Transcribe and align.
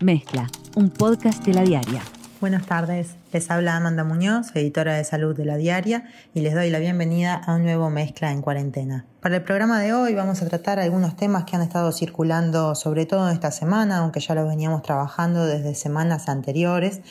Mezcla, 0.00 0.48
un 0.76 0.88
podcast 0.88 1.44
de 1.44 1.52
la 1.52 1.62
diaria. 1.62 2.00
Buenas 2.40 2.64
tardes, 2.64 3.16
les 3.32 3.50
habla 3.50 3.76
Amanda 3.76 4.04
Muñoz, 4.04 4.54
editora 4.54 4.94
de 4.94 5.04
salud 5.04 5.36
de 5.36 5.44
la 5.44 5.56
diaria, 5.56 6.04
y 6.34 6.40
les 6.40 6.54
doy 6.54 6.70
la 6.70 6.78
bienvenida 6.78 7.34
a 7.34 7.54
un 7.54 7.62
nuevo 7.62 7.90
Mezcla 7.90 8.32
en 8.32 8.42
cuarentena. 8.42 9.06
Para 9.20 9.36
el 9.36 9.42
programa 9.42 9.80
de 9.80 9.92
hoy 9.92 10.14
vamos 10.14 10.40
a 10.40 10.48
tratar 10.48 10.78
algunos 10.78 11.14
temas 11.14 11.44
que 11.44 11.54
han 11.54 11.60
estado 11.60 11.92
circulando 11.92 12.74
sobre 12.74 13.04
todo 13.04 13.28
esta 13.28 13.50
semana, 13.50 13.98
aunque 13.98 14.18
ya 14.18 14.34
lo 14.34 14.48
veníamos 14.48 14.80
trabajando 14.80 15.44
desde 15.44 15.74
semanas 15.74 16.26
anteriores, 16.30 17.02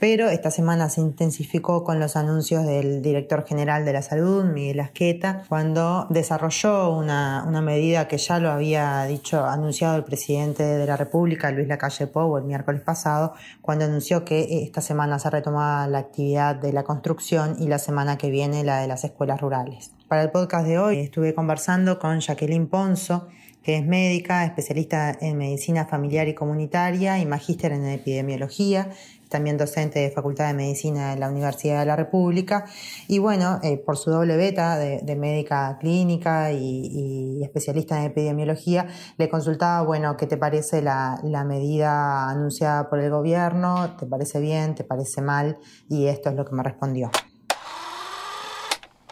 pero 0.00 0.28
esta 0.28 0.50
semana 0.50 0.88
se 0.88 1.00
intensificó 1.00 1.84
con 1.84 2.00
los 2.00 2.16
anuncios 2.16 2.66
del 2.66 3.00
director 3.00 3.46
general 3.46 3.84
de 3.84 3.92
la 3.92 4.02
salud, 4.02 4.44
Miguel 4.44 4.80
Asqueta, 4.80 5.44
cuando 5.48 6.08
desarrolló 6.10 6.96
una, 6.96 7.44
una 7.46 7.60
medida 7.60 8.08
que 8.08 8.18
ya 8.18 8.40
lo 8.40 8.50
había 8.50 9.04
dicho, 9.04 9.44
anunciado 9.44 9.94
el 9.94 10.02
presidente 10.02 10.64
de 10.64 10.84
la 10.84 10.96
República, 10.96 11.52
Luis 11.52 11.68
Lacalle 11.68 12.08
Pou, 12.08 12.36
el 12.38 12.44
miércoles 12.44 12.80
pasado, 12.80 13.34
cuando 13.60 13.84
anunció 13.84 14.24
que 14.24 14.64
esta 14.64 14.80
semana 14.80 15.20
se 15.20 15.30
retomaba 15.30 15.61
la 15.88 15.98
actividad 15.98 16.56
de 16.56 16.72
la 16.72 16.84
construcción 16.84 17.56
y 17.58 17.68
la 17.68 17.78
semana 17.78 18.18
que 18.18 18.30
viene 18.30 18.64
la 18.64 18.80
de 18.80 18.88
las 18.88 19.04
escuelas 19.04 19.40
rurales. 19.40 19.92
Para 20.08 20.22
el 20.22 20.30
podcast 20.30 20.66
de 20.66 20.78
hoy 20.78 20.98
estuve 20.98 21.34
conversando 21.34 21.98
con 21.98 22.20
Jacqueline 22.20 22.66
Ponzo, 22.66 23.28
que 23.62 23.76
es 23.76 23.86
médica, 23.86 24.44
especialista 24.44 25.16
en 25.20 25.38
medicina 25.38 25.86
familiar 25.86 26.28
y 26.28 26.34
comunitaria 26.34 27.18
y 27.18 27.26
magíster 27.26 27.72
en 27.72 27.86
epidemiología, 27.86 28.90
también 29.32 29.56
docente 29.56 29.98
de 29.98 30.10
Facultad 30.10 30.46
de 30.46 30.54
Medicina 30.54 31.14
de 31.14 31.18
la 31.18 31.28
Universidad 31.28 31.80
de 31.80 31.86
la 31.86 31.96
República. 31.96 32.66
Y 33.08 33.18
bueno, 33.18 33.58
eh, 33.62 33.78
por 33.78 33.96
su 33.96 34.10
doble 34.10 34.36
beta 34.36 34.78
de, 34.78 35.16
médica 35.16 35.78
clínica 35.80 36.52
y, 36.52 37.42
especialista 37.42 37.98
en 37.98 38.04
epidemiología, 38.04 38.86
le 39.18 39.28
consultaba, 39.28 39.82
bueno, 39.82 40.16
¿qué 40.16 40.26
te 40.26 40.36
parece 40.36 40.82
la, 40.82 41.18
medida 41.44 42.30
anunciada 42.30 42.88
por 42.88 43.00
el 43.00 43.10
gobierno? 43.10 43.96
¿Te 43.98 44.06
parece 44.06 44.38
bien? 44.38 44.74
¿Te 44.76 44.84
parece 44.84 45.20
mal? 45.20 45.58
Y 45.88 46.06
esto 46.06 46.30
es 46.30 46.36
lo 46.36 46.44
que 46.44 46.54
me 46.54 46.62
respondió 46.62 47.10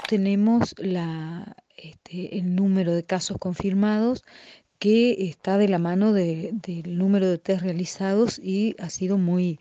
tenemos 0.08 0.74
este, 1.76 2.36
el 2.36 2.56
número 2.56 2.92
de 2.92 3.04
casos 3.04 3.38
confirmados 3.38 4.24
que 4.80 5.28
está 5.28 5.56
de 5.58 5.68
la 5.68 5.78
mano 5.78 6.12
del 6.12 6.98
número 6.98 7.28
de 7.28 7.38
test 7.38 7.62
realizados 7.62 8.40
y 8.42 8.74
ha 8.80 8.88
sido 8.88 9.18
muy 9.18 9.60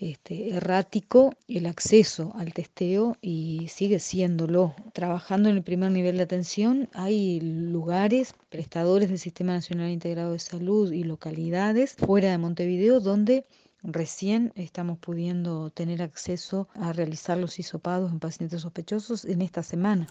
este, 0.00 0.50
errático 0.56 1.34
el 1.46 1.66
acceso 1.66 2.32
al 2.36 2.52
testeo 2.52 3.16
y 3.20 3.68
sigue 3.68 4.00
siéndolo. 4.00 4.74
Trabajando 4.92 5.48
en 5.48 5.56
el 5.56 5.62
primer 5.62 5.92
nivel 5.92 6.16
de 6.16 6.24
atención 6.24 6.88
hay 6.92 7.40
lugares, 7.40 8.34
prestadores 8.48 9.08
del 9.08 9.18
Sistema 9.18 9.52
Nacional 9.52 9.90
Integrado 9.90 10.32
de 10.32 10.38
Salud 10.40 10.90
y 10.92 11.04
localidades 11.04 11.94
fuera 11.94 12.30
de 12.30 12.38
Montevideo 12.38 13.00
donde 13.00 13.44
Recién 13.82 14.52
estamos 14.56 14.98
pudiendo 14.98 15.70
tener 15.70 16.02
acceso 16.02 16.68
a 16.74 16.92
realizar 16.92 17.38
los 17.38 17.58
hisopados 17.58 18.12
en 18.12 18.20
pacientes 18.20 18.60
sospechosos 18.60 19.24
en 19.24 19.40
esta 19.40 19.62
semana. 19.62 20.06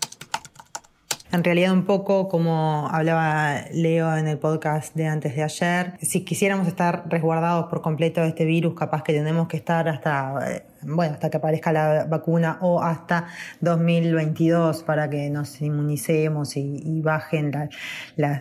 En 1.31 1.44
realidad 1.44 1.73
un 1.73 1.85
poco 1.85 2.27
como 2.27 2.88
hablaba 2.91 3.61
Leo 3.72 4.17
en 4.17 4.27
el 4.27 4.39
podcast 4.39 4.95
de 4.95 5.05
antes 5.05 5.35
de 5.35 5.44
ayer, 5.44 5.94
si 6.02 6.25
quisiéramos 6.25 6.67
estar 6.67 7.03
resguardados 7.08 7.67
por 7.67 7.81
completo 7.81 8.22
de 8.22 8.30
este 8.30 8.45
virus, 8.45 8.73
capaz 8.73 9.03
que 9.03 9.13
tenemos 9.13 9.47
que 9.47 9.57
estar 9.57 9.88
hasta 9.88 10.39
eh, 10.50 10.63
bueno, 10.83 11.13
hasta 11.13 11.30
que 11.30 11.38
aparezca 11.38 11.72
la 11.72 12.05
vacuna 12.05 12.58
o 12.61 12.81
hasta 12.81 13.27
2022 13.61 14.83
para 14.83 15.09
que 15.09 15.30
nos 15.30 15.61
inmunicemos 15.61 16.55
y, 16.58 17.02
bajen 17.02 17.52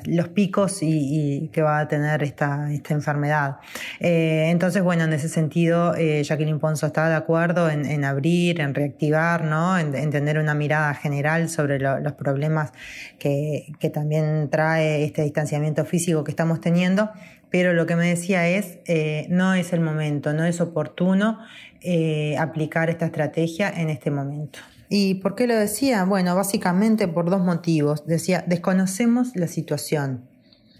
los 0.04 0.28
picos 0.28 0.78
y, 0.82 1.48
que 1.52 1.62
va 1.62 1.80
a 1.80 1.88
tener 1.88 2.22
esta, 2.22 2.72
esta 2.72 2.94
enfermedad. 2.94 3.56
Eh, 4.00 4.48
entonces, 4.50 4.82
bueno, 4.82 5.04
en 5.04 5.12
ese 5.12 5.28
sentido, 5.28 5.94
eh, 5.94 6.22
Jacqueline 6.24 6.58
Ponzo 6.58 6.86
está 6.86 7.08
de 7.08 7.14
acuerdo 7.14 7.70
en, 7.70 8.04
abrir, 8.04 8.60
en 8.60 8.74
reactivar, 8.74 9.44
¿no? 9.44 9.78
en, 9.78 9.92
tener 10.10 10.38
una 10.38 10.54
mirada 10.54 10.94
general 10.94 11.48
sobre 11.48 11.78
los 11.78 12.12
problemas 12.12 12.72
que, 13.18 13.72
que 13.78 13.90
también 13.90 14.48
trae 14.50 15.04
este 15.04 15.22
distanciamiento 15.22 15.84
físico 15.84 16.24
que 16.24 16.30
estamos 16.30 16.60
teniendo 16.60 17.10
pero 17.50 17.72
lo 17.72 17.86
que 17.86 17.96
me 17.96 18.08
decía 18.08 18.48
es, 18.48 18.78
eh, 18.86 19.26
no 19.30 19.54
es 19.54 19.72
el 19.72 19.80
momento, 19.80 20.32
no 20.32 20.44
es 20.44 20.60
oportuno 20.60 21.38
eh, 21.80 22.36
aplicar 22.38 22.90
esta 22.90 23.06
estrategia 23.06 23.70
en 23.70 23.90
este 23.90 24.10
momento. 24.10 24.58
¿Y 24.88 25.16
por 25.16 25.34
qué 25.34 25.46
lo 25.46 25.54
decía? 25.54 26.04
Bueno, 26.04 26.34
básicamente 26.34 27.08
por 27.08 27.30
dos 27.30 27.42
motivos. 27.42 28.06
Decía, 28.06 28.44
desconocemos 28.46 29.36
la 29.36 29.46
situación. 29.46 30.24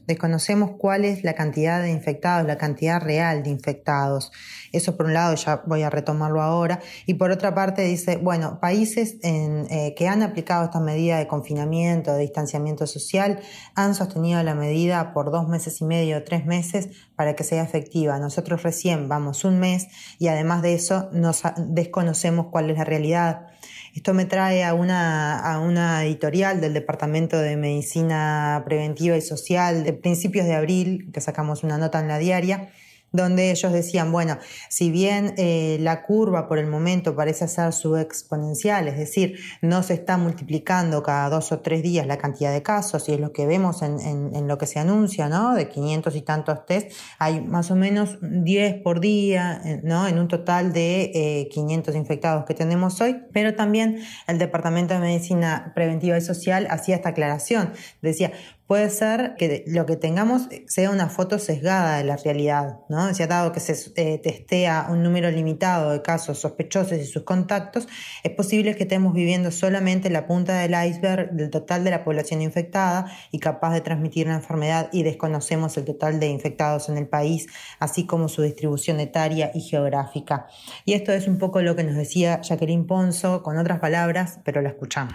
Desconocemos 0.08 0.70
cuál 0.78 1.04
es 1.04 1.22
la 1.22 1.34
cantidad 1.34 1.82
de 1.82 1.90
infectados, 1.90 2.46
la 2.46 2.56
cantidad 2.56 2.98
real 2.98 3.42
de 3.42 3.50
infectados. 3.50 4.32
Eso 4.72 4.96
por 4.96 5.04
un 5.04 5.12
lado, 5.12 5.34
ya 5.34 5.62
voy 5.66 5.82
a 5.82 5.90
retomarlo 5.90 6.40
ahora. 6.40 6.80
Y 7.04 7.14
por 7.14 7.30
otra 7.30 7.54
parte 7.54 7.82
dice, 7.82 8.16
bueno, 8.16 8.58
países 8.58 9.16
eh, 9.22 9.94
que 9.98 10.08
han 10.08 10.22
aplicado 10.22 10.64
esta 10.64 10.80
medida 10.80 11.18
de 11.18 11.26
confinamiento, 11.26 12.14
de 12.14 12.22
distanciamiento 12.22 12.86
social, 12.86 13.40
han 13.74 13.94
sostenido 13.94 14.42
la 14.42 14.54
medida 14.54 15.12
por 15.12 15.30
dos 15.30 15.46
meses 15.46 15.82
y 15.82 15.84
medio, 15.84 16.24
tres 16.24 16.46
meses, 16.46 16.88
para 17.14 17.36
que 17.36 17.44
sea 17.44 17.62
efectiva. 17.62 18.18
Nosotros 18.18 18.62
recién 18.62 19.10
vamos 19.10 19.44
un 19.44 19.60
mes 19.60 19.88
y 20.18 20.28
además 20.28 20.62
de 20.62 20.72
eso 20.72 21.10
nos 21.12 21.42
desconocemos 21.58 22.46
cuál 22.50 22.70
es 22.70 22.78
la 22.78 22.84
realidad. 22.84 23.48
Esto 23.94 24.14
me 24.14 24.26
trae 24.26 24.64
a 24.64 24.74
una, 24.74 25.38
a 25.38 25.60
una 25.60 26.04
editorial 26.04 26.60
del 26.60 26.74
Departamento 26.74 27.38
de 27.38 27.56
Medicina 27.56 28.62
Preventiva 28.64 29.16
y 29.16 29.22
Social 29.22 29.84
de 29.84 29.92
principios 29.92 30.46
de 30.46 30.54
abril, 30.54 31.10
que 31.12 31.20
sacamos 31.20 31.64
una 31.64 31.78
nota 31.78 31.98
en 32.00 32.08
la 32.08 32.18
diaria, 32.18 32.70
donde 33.12 33.50
ellos 33.50 33.72
decían, 33.72 34.12
bueno, 34.12 34.38
si 34.68 34.90
bien 34.90 35.34
eh, 35.38 35.78
la 35.80 36.02
curva 36.02 36.48
por 36.48 36.58
el 36.58 36.66
momento 36.66 37.16
parece 37.16 37.48
ser 37.48 37.72
subexponencial, 37.72 38.88
es 38.88 38.98
decir, 38.98 39.38
no 39.62 39.82
se 39.82 39.94
está 39.94 40.16
multiplicando 40.16 41.02
cada 41.02 41.30
dos 41.30 41.52
o 41.52 41.60
tres 41.60 41.82
días 41.82 42.06
la 42.06 42.18
cantidad 42.18 42.52
de 42.52 42.62
casos, 42.62 43.08
y 43.08 43.14
es 43.14 43.20
lo 43.20 43.32
que 43.32 43.46
vemos 43.46 43.82
en, 43.82 43.98
en, 44.00 44.48
lo 44.48 44.58
que 44.58 44.66
se 44.66 44.78
anuncia, 44.78 45.28
¿no? 45.28 45.54
De 45.54 45.68
500 45.68 46.14
y 46.16 46.22
tantos 46.22 46.66
test, 46.66 46.92
hay 47.18 47.40
más 47.40 47.70
o 47.70 47.76
menos 47.76 48.18
10 48.20 48.82
por 48.82 49.00
día, 49.00 49.60
eh, 49.64 49.80
¿no? 49.82 50.06
En 50.06 50.18
un 50.18 50.28
total 50.28 50.72
de 50.72 51.48
500 51.50 51.94
eh, 51.94 51.98
infectados 51.98 52.44
que 52.44 52.54
tenemos 52.54 53.00
hoy, 53.00 53.22
pero 53.32 53.54
también 53.54 54.00
el 54.26 54.38
Departamento 54.38 54.94
de 54.94 55.00
Medicina 55.00 55.72
Preventiva 55.74 56.16
y 56.16 56.20
Social 56.20 56.66
hacía 56.70 56.96
esta 56.96 57.10
aclaración, 57.10 57.72
decía, 58.02 58.32
puede 58.68 58.90
ser 58.90 59.34
que 59.36 59.64
lo 59.66 59.86
que 59.86 59.96
tengamos 59.96 60.42
sea 60.66 60.90
una 60.90 61.08
foto 61.08 61.38
sesgada 61.38 61.96
de 61.96 62.04
la 62.04 62.16
realidad, 62.18 62.80
¿no? 62.90 63.12
Si 63.14 63.22
ha 63.22 63.26
dado 63.26 63.50
que 63.50 63.60
se 63.60 63.74
eh, 63.96 64.18
testea 64.18 64.88
un 64.90 65.02
número 65.02 65.30
limitado 65.30 65.90
de 65.90 66.02
casos 66.02 66.38
sospechosos 66.38 66.98
y 66.98 67.06
sus 67.06 67.22
contactos, 67.22 67.88
es 68.22 68.30
posible 68.32 68.76
que 68.76 68.82
estemos 68.82 69.14
viviendo 69.14 69.50
solamente 69.50 70.10
la 70.10 70.26
punta 70.26 70.60
del 70.60 70.74
iceberg 70.86 71.32
del 71.32 71.48
total 71.48 71.82
de 71.82 71.90
la 71.90 72.04
población 72.04 72.42
infectada 72.42 73.10
y 73.32 73.38
capaz 73.38 73.72
de 73.72 73.80
transmitir 73.80 74.26
la 74.26 74.34
enfermedad 74.34 74.90
y 74.92 75.02
desconocemos 75.02 75.78
el 75.78 75.86
total 75.86 76.20
de 76.20 76.26
infectados 76.26 76.90
en 76.90 76.98
el 76.98 77.08
país, 77.08 77.46
así 77.78 78.04
como 78.04 78.28
su 78.28 78.42
distribución 78.42 79.00
etaria 79.00 79.50
y 79.54 79.62
geográfica. 79.62 80.46
Y 80.84 80.92
esto 80.92 81.12
es 81.12 81.26
un 81.26 81.38
poco 81.38 81.62
lo 81.62 81.74
que 81.74 81.84
nos 81.84 81.96
decía 81.96 82.42
Jacqueline 82.42 82.86
Ponzo, 82.86 83.42
con 83.42 83.56
otras 83.56 83.80
palabras, 83.80 84.40
pero 84.44 84.60
la 84.60 84.68
escuchamos 84.68 85.14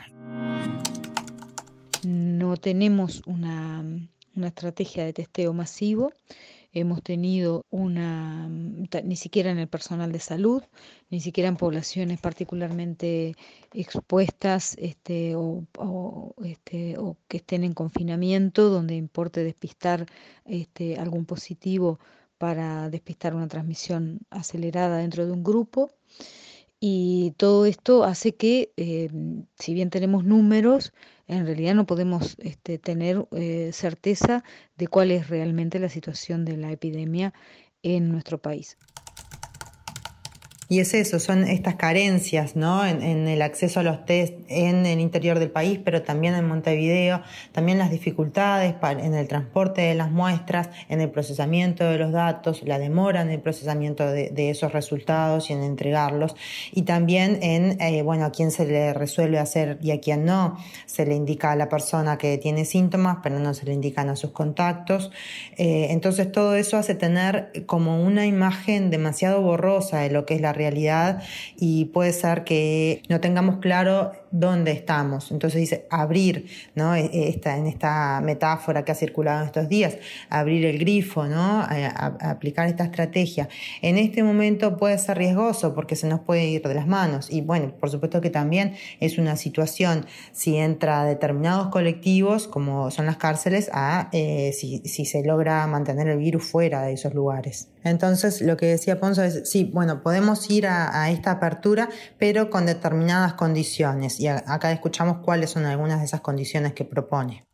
no 2.05 2.57
tenemos 2.57 3.21
una, 3.25 3.83
estrategia 4.35 5.05
de 5.05 5.13
testeo 5.13 5.53
masivo, 5.53 6.11
hemos 6.71 7.03
tenido 7.03 7.65
una, 7.69 8.47
ni 8.47 9.15
siquiera 9.15 9.51
en 9.51 9.59
el 9.59 9.67
personal 9.67 10.11
de 10.11 10.19
salud, 10.19 10.63
ni 11.09 11.19
siquiera 11.19 11.49
en 11.49 11.57
poblaciones 11.57 12.19
particularmente 12.19 13.35
expuestas 13.73 14.75
este, 14.79 15.35
o, 15.35 15.65
este, 16.43 16.97
o 16.97 17.17
que 17.27 17.37
estén 17.37 17.63
en 17.63 17.73
confinamiento, 17.73 18.69
donde 18.69 18.95
importe 18.95 19.43
despistar 19.43 20.07
este, 20.45 20.97
algún 20.97 21.25
positivo 21.25 21.99
para 22.37 22.89
despistar 22.89 23.35
una 23.35 23.47
transmisión 23.47 24.19
acelerada 24.29 24.97
dentro 24.97 25.25
de 25.25 25.31
un 25.31 25.43
grupo. 25.43 25.91
Y 26.85 27.31
todo 27.37 27.65
esto 27.65 28.03
hace 28.03 28.35
que, 28.35 28.73
eh, 28.75 29.09
si 29.57 29.73
bien 29.73 29.89
tenemos 29.89 30.25
números, 30.25 30.91
en 31.27 31.45
realidad 31.45 31.75
no 31.75 31.85
podemos 31.85 32.35
este, 32.39 32.77
tener 32.77 33.25
eh, 33.31 33.69
certeza 33.71 34.43
de 34.75 34.89
cuál 34.89 35.11
es 35.11 35.29
realmente 35.29 35.79
la 35.79 35.87
situación 35.87 36.43
de 36.43 36.57
la 36.57 36.73
epidemia 36.73 37.33
en 37.83 38.11
nuestro 38.11 38.37
país. 38.37 38.77
Y 40.73 40.79
es 40.79 40.95
eso, 40.95 41.19
son 41.19 41.43
estas 41.43 41.75
carencias 41.75 42.55
¿no? 42.55 42.83
en, 42.83 43.27
el 43.27 43.43
acceso 43.43 43.81
a 43.81 43.83
los 43.83 44.07
test 44.07 44.33
en 44.47 44.87
el 44.87 44.99
interior 44.99 45.37
del 45.37 45.51
país, 45.51 45.79
pero 45.85 46.01
también 46.01 46.33
en 46.33 46.47
Montevideo, 46.47 47.21
también 47.51 47.77
las 47.77 47.91
dificultades 47.91 48.73
en 48.81 49.13
el 49.13 49.27
transporte 49.27 49.81
de 49.81 49.93
las 49.93 50.09
muestras, 50.09 50.71
en 50.89 50.99
el 50.99 51.11
procesamiento 51.11 51.83
de 51.83 51.99
los 51.99 52.11
datos, 52.11 52.63
la 52.63 52.79
demora 52.79 53.21
en 53.21 53.29
el 53.29 53.39
procesamiento 53.39 54.03
de, 54.11 54.49
esos 54.49 54.73
resultados 54.73 55.51
y 55.51 55.53
en 55.53 55.61
entregarlos, 55.61 56.35
y 56.71 56.81
también 56.81 57.37
en, 57.43 57.79
eh, 57.79 58.01
bueno, 58.01 58.25
a 58.25 58.31
quién 58.31 58.49
se 58.49 58.65
le 58.65 58.95
resuelve 58.95 59.37
hacer 59.37 59.77
y 59.79 59.91
a 59.91 60.01
quién 60.01 60.25
no. 60.25 60.57
Se 60.87 61.05
le 61.05 61.13
indica 61.13 61.51
a 61.51 61.55
la 61.55 61.69
persona 61.69 62.17
que 62.17 62.39
tiene 62.39 62.65
síntomas, 62.65 63.19
pero 63.21 63.37
no 63.37 63.53
se 63.53 63.67
le 63.67 63.73
indican 63.73 64.09
a 64.09 64.15
sus 64.15 64.31
contactos. 64.31 65.11
Eh, 65.55 65.89
entonces 65.91 66.31
todo 66.31 66.55
eso 66.55 66.77
hace 66.77 66.95
tener 66.95 67.51
como 67.67 68.03
una 68.03 68.25
imagen 68.25 68.89
demasiado 68.89 69.39
borrosa 69.39 69.99
de 69.99 70.09
lo 70.09 70.25
que 70.25 70.33
es 70.33 70.41
la 70.41 70.51
realidad 70.51 70.62
y 71.59 71.85
puede 71.85 72.13
ser 72.13 72.43
que 72.43 73.03
no 73.09 73.19
tengamos 73.19 73.57
claro 73.57 74.13
dónde 74.33 74.71
estamos. 74.71 75.31
Entonces 75.31 75.61
dice 75.61 75.87
abrir, 75.89 76.47
¿no? 76.75 76.95
E, 76.95 77.05
e, 77.05 77.29
esta, 77.29 77.55
en 77.55 77.67
esta 77.67 78.19
metáfora 78.21 78.83
que 78.83 78.91
ha 78.91 78.95
circulado 78.95 79.41
en 79.41 79.45
estos 79.45 79.69
días, 79.69 79.97
abrir 80.29 80.65
el 80.65 80.79
grifo, 80.79 81.27
¿no? 81.27 81.63
aplicar 82.19 82.67
esta 82.67 82.83
estrategia. 82.83 83.47
En 83.81 83.97
este 83.97 84.23
momento 84.23 84.75
puede 84.75 84.97
ser 84.97 85.19
riesgoso 85.19 85.75
porque 85.75 85.95
se 85.95 86.07
nos 86.07 86.19
puede 86.21 86.45
ir 86.47 86.63
de 86.63 86.73
las 86.73 86.87
manos. 86.87 87.29
Y 87.31 87.41
bueno, 87.41 87.73
por 87.79 87.89
supuesto 87.91 88.19
que 88.21 88.31
también 88.31 88.75
es 88.99 89.17
una 89.17 89.35
situación 89.35 90.07
si 90.31 90.57
entra 90.57 91.05
determinados 91.05 91.67
colectivos, 91.67 92.47
como 92.47 92.89
son 92.89 93.05
las 93.05 93.17
cárceles, 93.17 93.69
a 93.71 94.09
eh, 94.11 94.51
si, 94.53 94.79
si 94.79 95.05
se 95.05 95.23
logra 95.23 95.65
mantener 95.67 96.07
el 96.07 96.17
virus 96.17 96.43
fuera 96.43 96.81
de 96.81 96.93
esos 96.93 97.13
lugares. 97.13 97.69
Entonces, 97.83 98.41
lo 98.41 98.55
que 98.55 98.65
decía 98.67 98.99
Ponzo 98.99 99.23
es, 99.23 99.49
sí, 99.49 99.69
bueno, 99.73 100.01
podemos 100.01 100.49
ir 100.49 100.67
a, 100.67 101.11
esta 101.11 101.31
apertura, 101.31 101.89
pero 102.17 102.49
con 102.49 102.65
determinadas 102.65 103.33
condiciones. 103.33 104.19
Y 104.23 104.27
acá 104.27 104.71
escuchamos 104.71 105.17
cuáles 105.17 105.49
son 105.49 105.65
algunas 105.65 105.99
de 105.99 106.05
esas 106.05 106.21
condiciones 106.21 106.71
que 106.71 106.85
propone 106.85 107.45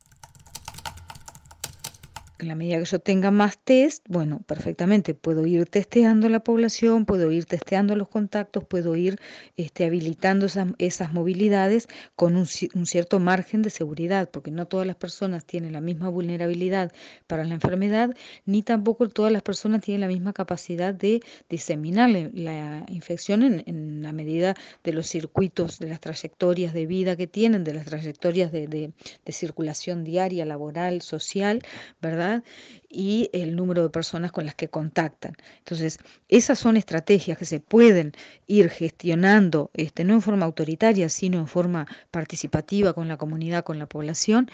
en 2.39 2.47
la 2.47 2.55
medida 2.55 2.79
que 2.79 2.85
yo 2.85 2.99
tenga 2.99 3.31
más 3.31 3.57
test, 3.57 4.05
bueno, 4.07 4.41
perfectamente, 4.47 5.13
puedo 5.13 5.45
ir 5.45 5.65
testeando 5.65 6.29
la 6.29 6.39
población, 6.39 7.05
puedo 7.05 7.31
ir 7.31 7.45
testeando 7.45 7.95
los 7.95 8.07
contactos, 8.07 8.63
puedo 8.63 8.95
ir 8.95 9.19
este, 9.57 9.85
habilitando 9.85 10.47
esas, 10.77 11.13
movilidades 11.13 11.87
con 12.15 12.37
un, 12.37 12.45
cierto 12.47 13.19
margen 13.19 13.61
de 13.61 13.69
seguridad, 13.69 14.29
porque 14.29 14.51
no 14.51 14.67
todas 14.67 14.87
las 14.87 14.95
personas 14.95 15.45
tienen 15.45 15.73
la 15.73 15.81
misma 15.81 16.07
vulnerabilidad 16.09 16.93
para 17.27 17.43
la 17.43 17.55
enfermedad, 17.55 18.15
ni 18.45 18.63
tampoco 18.63 19.09
todas 19.09 19.31
las 19.33 19.41
personas 19.41 19.81
tienen 19.81 20.01
la 20.01 20.07
misma 20.07 20.31
capacidad 20.31 20.93
de 20.93 21.21
diseminar 21.49 22.09
la 22.09 22.85
infección 22.87 23.43
en, 23.43 24.01
la 24.01 24.13
medida 24.13 24.55
de 24.83 24.93
los 24.93 25.07
circuitos, 25.07 25.79
de 25.79 25.89
las 25.89 25.99
trayectorias 25.99 26.73
de 26.73 26.85
vida 26.85 27.17
que 27.17 27.27
tienen, 27.27 27.63
de 27.65 27.73
las 27.73 27.85
trayectorias 27.85 28.51
de 28.51 28.93
circulación 29.29 30.03
diaria, 30.03 30.45
laboral, 30.45 31.01
social, 31.01 31.61
¿verdad? 32.01 32.28
Y 32.89 33.29
el 33.33 33.55
número 33.55 33.83
de 33.83 33.89
personas 33.89 34.31
con 34.31 34.45
las 34.45 34.55
que 34.55 34.67
contactan. 34.67 35.35
Entonces, 35.59 35.99
esas 36.27 36.57
son 36.59 36.77
estrategias 36.77 37.37
que 37.37 37.45
se 37.45 37.59
pueden 37.59 38.13
ir 38.47 38.69
gestionando, 38.69 39.69
este, 39.73 40.03
no 40.03 40.13
en 40.15 40.21
forma 40.21 40.45
autoritaria, 40.45 41.09
sino 41.09 41.37
en 41.37 41.47
forma 41.47 41.87
participativa 42.11 42.93
con 42.93 43.07
la 43.07 43.17
comunidad, 43.17 43.63
con 43.63 43.79
la 43.79 43.85
población, 43.85 44.49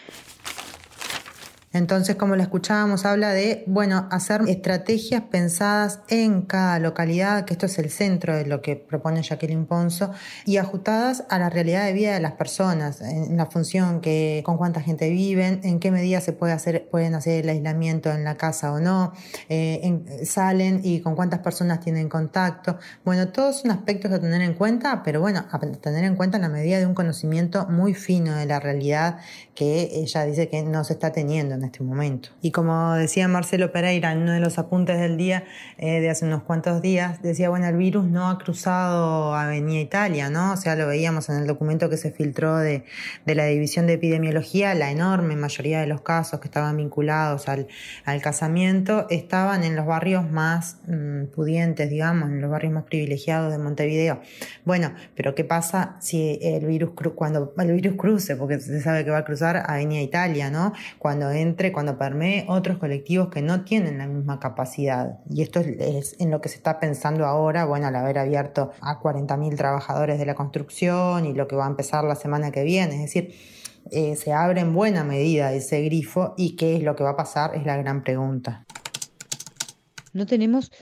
entonces, 1.76 2.16
como 2.16 2.36
la 2.36 2.42
escuchábamos, 2.42 3.04
habla 3.04 3.32
de, 3.32 3.64
bueno, 3.66 4.08
hacer 4.10 4.42
estrategias 4.48 5.22
pensadas 5.22 6.00
en 6.08 6.42
cada 6.42 6.78
localidad, 6.78 7.44
que 7.44 7.54
esto 7.54 7.66
es 7.66 7.78
el 7.78 7.90
centro 7.90 8.36
de 8.36 8.46
lo 8.46 8.62
que 8.62 8.76
propone 8.76 9.22
Jacqueline 9.22 9.66
Ponzo, 9.66 10.10
y 10.44 10.56
ajustadas 10.56 11.24
a 11.28 11.38
la 11.38 11.50
realidad 11.50 11.84
de 11.84 11.92
vida 11.92 12.14
de 12.14 12.20
las 12.20 12.32
personas, 12.32 13.00
en 13.00 13.36
la 13.36 13.46
función 13.46 14.00
que, 14.00 14.42
con 14.44 14.56
cuánta 14.56 14.80
gente 14.80 15.10
viven, 15.10 15.60
en 15.64 15.78
qué 15.78 15.90
medida 15.90 16.20
se 16.20 16.32
puede 16.32 16.52
hacer, 16.52 16.88
pueden 16.88 17.14
hacer 17.14 17.44
el 17.44 17.48
aislamiento 17.50 18.10
en 18.10 18.24
la 18.24 18.36
casa 18.36 18.72
o 18.72 18.80
no, 18.80 19.12
eh, 19.48 20.22
salen 20.24 20.80
y 20.82 21.00
con 21.00 21.14
cuántas 21.14 21.40
personas 21.40 21.80
tienen 21.80 22.08
contacto. 22.08 22.78
Bueno, 23.04 23.28
todos 23.28 23.60
son 23.60 23.70
aspectos 23.70 24.12
a 24.12 24.20
tener 24.20 24.42
en 24.42 24.54
cuenta, 24.54 25.02
pero 25.02 25.20
bueno, 25.20 25.44
a 25.50 25.58
tener 25.58 26.04
en 26.04 26.16
cuenta 26.16 26.36
en 26.36 26.42
la 26.42 26.48
medida 26.48 26.78
de 26.78 26.86
un 26.86 26.94
conocimiento 26.94 27.66
muy 27.68 27.94
fino 27.94 28.34
de 28.34 28.46
la 28.46 28.60
realidad 28.60 29.18
que 29.54 29.90
ella 29.94 30.24
dice 30.24 30.48
que 30.48 30.62
no 30.62 30.84
se 30.84 30.94
está 30.94 31.12
teniendo 31.12 31.54
en 31.54 31.64
este 31.66 31.82
momento. 31.82 32.30
Y 32.40 32.50
como 32.50 32.94
decía 32.94 33.28
Marcelo 33.28 33.72
Pereira 33.72 34.12
en 34.12 34.22
uno 34.22 34.32
de 34.32 34.40
los 34.40 34.58
apuntes 34.58 34.98
del 34.98 35.16
día 35.16 35.44
eh, 35.78 36.00
de 36.00 36.10
hace 36.10 36.24
unos 36.24 36.42
cuantos 36.42 36.82
días, 36.82 37.22
decía, 37.22 37.48
bueno, 37.48 37.66
el 37.66 37.76
virus 37.76 38.06
no 38.06 38.28
ha 38.28 38.38
cruzado 38.38 39.34
Avenida 39.34 39.80
Italia, 39.80 40.30
¿no? 40.30 40.52
O 40.52 40.56
sea, 40.56 40.76
lo 40.76 40.86
veíamos 40.86 41.28
en 41.28 41.36
el 41.36 41.46
documento 41.46 41.90
que 41.90 41.96
se 41.96 42.10
filtró 42.10 42.56
de, 42.56 42.84
de 43.24 43.34
la 43.34 43.46
División 43.46 43.86
de 43.86 43.94
Epidemiología, 43.94 44.74
la 44.74 44.90
enorme 44.90 45.36
mayoría 45.36 45.80
de 45.80 45.86
los 45.86 46.00
casos 46.00 46.40
que 46.40 46.48
estaban 46.48 46.76
vinculados 46.76 47.48
al, 47.48 47.68
al 48.04 48.22
casamiento 48.22 49.06
estaban 49.10 49.64
en 49.64 49.76
los 49.76 49.86
barrios 49.86 50.30
más 50.30 50.78
mm, 50.86 51.26
pudientes, 51.34 51.90
digamos, 51.90 52.30
en 52.30 52.40
los 52.40 52.50
barrios 52.50 52.72
más 52.72 52.84
privilegiados 52.84 53.52
de 53.52 53.58
Montevideo. 53.58 54.20
Bueno, 54.64 54.94
pero 55.14 55.34
¿qué 55.34 55.44
pasa 55.44 55.96
si 56.00 56.38
el 56.42 56.66
virus, 56.66 56.90
cuando 57.14 57.52
el 57.58 57.72
virus 57.72 57.96
cruce, 57.96 58.36
porque 58.36 58.60
se 58.60 58.80
sabe 58.80 59.04
que 59.04 59.10
va 59.10 59.18
a 59.18 59.24
cruzar 59.24 59.64
Avenida 59.66 60.00
Italia, 60.00 60.50
¿no? 60.50 60.72
Cuando 60.98 61.30
entra 61.46 61.72
cuando 61.72 61.96
permee 61.98 62.44
otros 62.48 62.78
colectivos 62.78 63.28
que 63.28 63.42
no 63.42 63.64
tienen 63.64 63.98
la 63.98 64.06
misma 64.06 64.40
capacidad. 64.40 65.18
Y 65.30 65.42
esto 65.42 65.60
es, 65.60 66.16
en 66.18 66.30
lo 66.30 66.40
que 66.40 66.48
se 66.48 66.56
está 66.56 66.78
pensando 66.80 67.24
ahora, 67.26 67.64
bueno, 67.64 67.86
al 67.86 67.96
haber 67.96 68.18
abierto 68.18 68.72
a 68.80 69.00
40.000 69.00 69.56
trabajadores 69.56 70.18
de 70.18 70.26
la 70.26 70.34
construcción 70.34 71.24
y 71.26 71.32
lo 71.32 71.48
que 71.48 71.56
va 71.56 71.66
a 71.66 71.68
empezar 71.68 72.04
la 72.04 72.16
semana 72.16 72.50
que 72.50 72.64
viene. 72.64 72.96
Es 72.96 73.00
decir, 73.02 73.34
eh, 73.90 74.16
se 74.16 74.32
abre 74.32 74.60
en 74.60 74.74
buena 74.74 75.04
medida 75.04 75.52
ese 75.52 75.82
grifo 75.82 76.34
y 76.36 76.56
qué 76.56 76.76
es 76.76 76.82
lo 76.82 76.96
que 76.96 77.04
va 77.04 77.10
a 77.10 77.16
pasar 77.16 77.54
es 77.54 77.64
la 77.64 77.76
gran 77.76 78.02
pregunta. 78.02 78.66
No 80.12 80.26
tenemos 80.26 80.72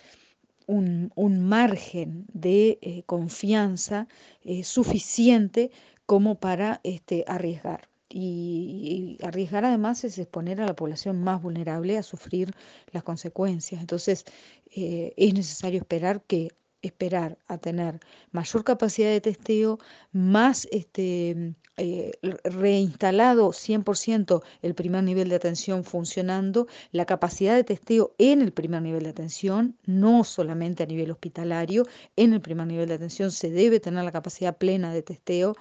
un, 0.67 1.13
margen 1.41 2.27
de 2.33 2.79
eh, 2.81 3.03
confianza 3.05 4.09
eh, 4.43 4.65
suficiente 4.65 5.71
como 6.07 6.37
para 6.37 6.81
este, 6.83 7.25
arriesgar 7.27 7.89
y, 8.17 9.19
arriesgar 9.23 9.65
además 9.65 10.05
es 10.05 10.19
exponer 10.19 10.61
a 10.61 10.67
la 10.67 10.77
población 10.77 11.23
más 11.23 11.43
vulnerable 11.43 11.99
a 11.99 12.03
sufrir 12.03 12.55
las 12.93 13.03
consecuencias. 13.03 13.81
Entonces, 13.81 14.25
eh, 14.71 15.13
es 15.17 15.35
necesario 15.35 15.81
esperar 15.81 16.23
que 16.23 16.51
esperar 16.83 17.39
a 17.49 17.59
tener 17.59 17.99
mayor 18.31 18.63
capacidad 18.63 19.11
de 19.11 19.21
testeo, 19.21 19.79
más 20.13 20.69
este, 20.71 21.55
eh, 21.79 22.13
reinstalado 22.45 23.53
100% 23.53 24.43
el 24.63 24.75
primer 24.75 25.03
nivel 25.03 25.31
de 25.31 25.37
atención 25.37 25.83
funcionando, 25.83 26.69
la 26.93 27.07
capacidad 27.07 27.57
de 27.57 27.65
testeo 27.65 28.15
en 28.19 28.43
el 28.43 28.53
primer 28.53 28.83
nivel 28.83 29.05
de 29.05 29.11
atención, 29.11 29.77
no 29.87 30.25
solamente 30.25 30.83
a 30.83 30.87
nivel 30.87 31.11
hospitalario, 31.11 31.85
en 32.17 32.35
el 32.35 32.41
primer 32.41 32.67
nivel 32.67 32.89
de 32.89 32.95
atención 32.95 33.33
se 33.33 33.51
debe 33.51 33.81
tener 33.81 34.05
la 34.05 34.13
capacidad 34.13 34.57
plena 34.57 34.93
de 34.93 35.03
testeo 35.03 35.57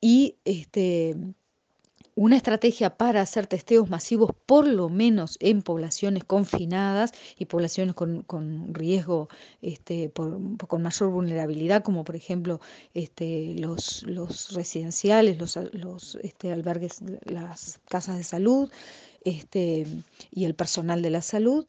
y 0.00 0.36
este, 0.44 1.16
una 2.18 2.36
estrategia 2.36 2.96
para 2.96 3.20
hacer 3.20 3.46
testeos 3.46 3.88
masivos, 3.88 4.32
por 4.44 4.66
lo 4.66 4.88
menos 4.88 5.36
en 5.38 5.62
poblaciones 5.62 6.24
confinadas 6.24 7.12
y 7.38 7.44
poblaciones 7.44 7.94
con, 7.94 8.74
riesgo, 8.74 9.28
este, 9.62 10.10
con 10.10 10.82
mayor 10.82 11.10
vulnerabilidad, 11.10 11.84
como 11.84 12.02
por 12.02 12.16
ejemplo 12.16 12.60
este, 12.92 13.54
los, 13.58 14.02
los 14.02 14.52
residenciales, 14.52 15.38
los, 15.38 15.56
los 15.70 16.16
este, 16.16 16.50
albergues, 16.50 17.02
las 17.24 17.78
casas 17.88 18.16
de 18.16 18.24
salud 18.24 18.68
este, 19.24 19.86
y 20.32 20.44
el 20.44 20.56
personal 20.56 21.02
de 21.02 21.10
la 21.10 21.22
salud. 21.22 21.66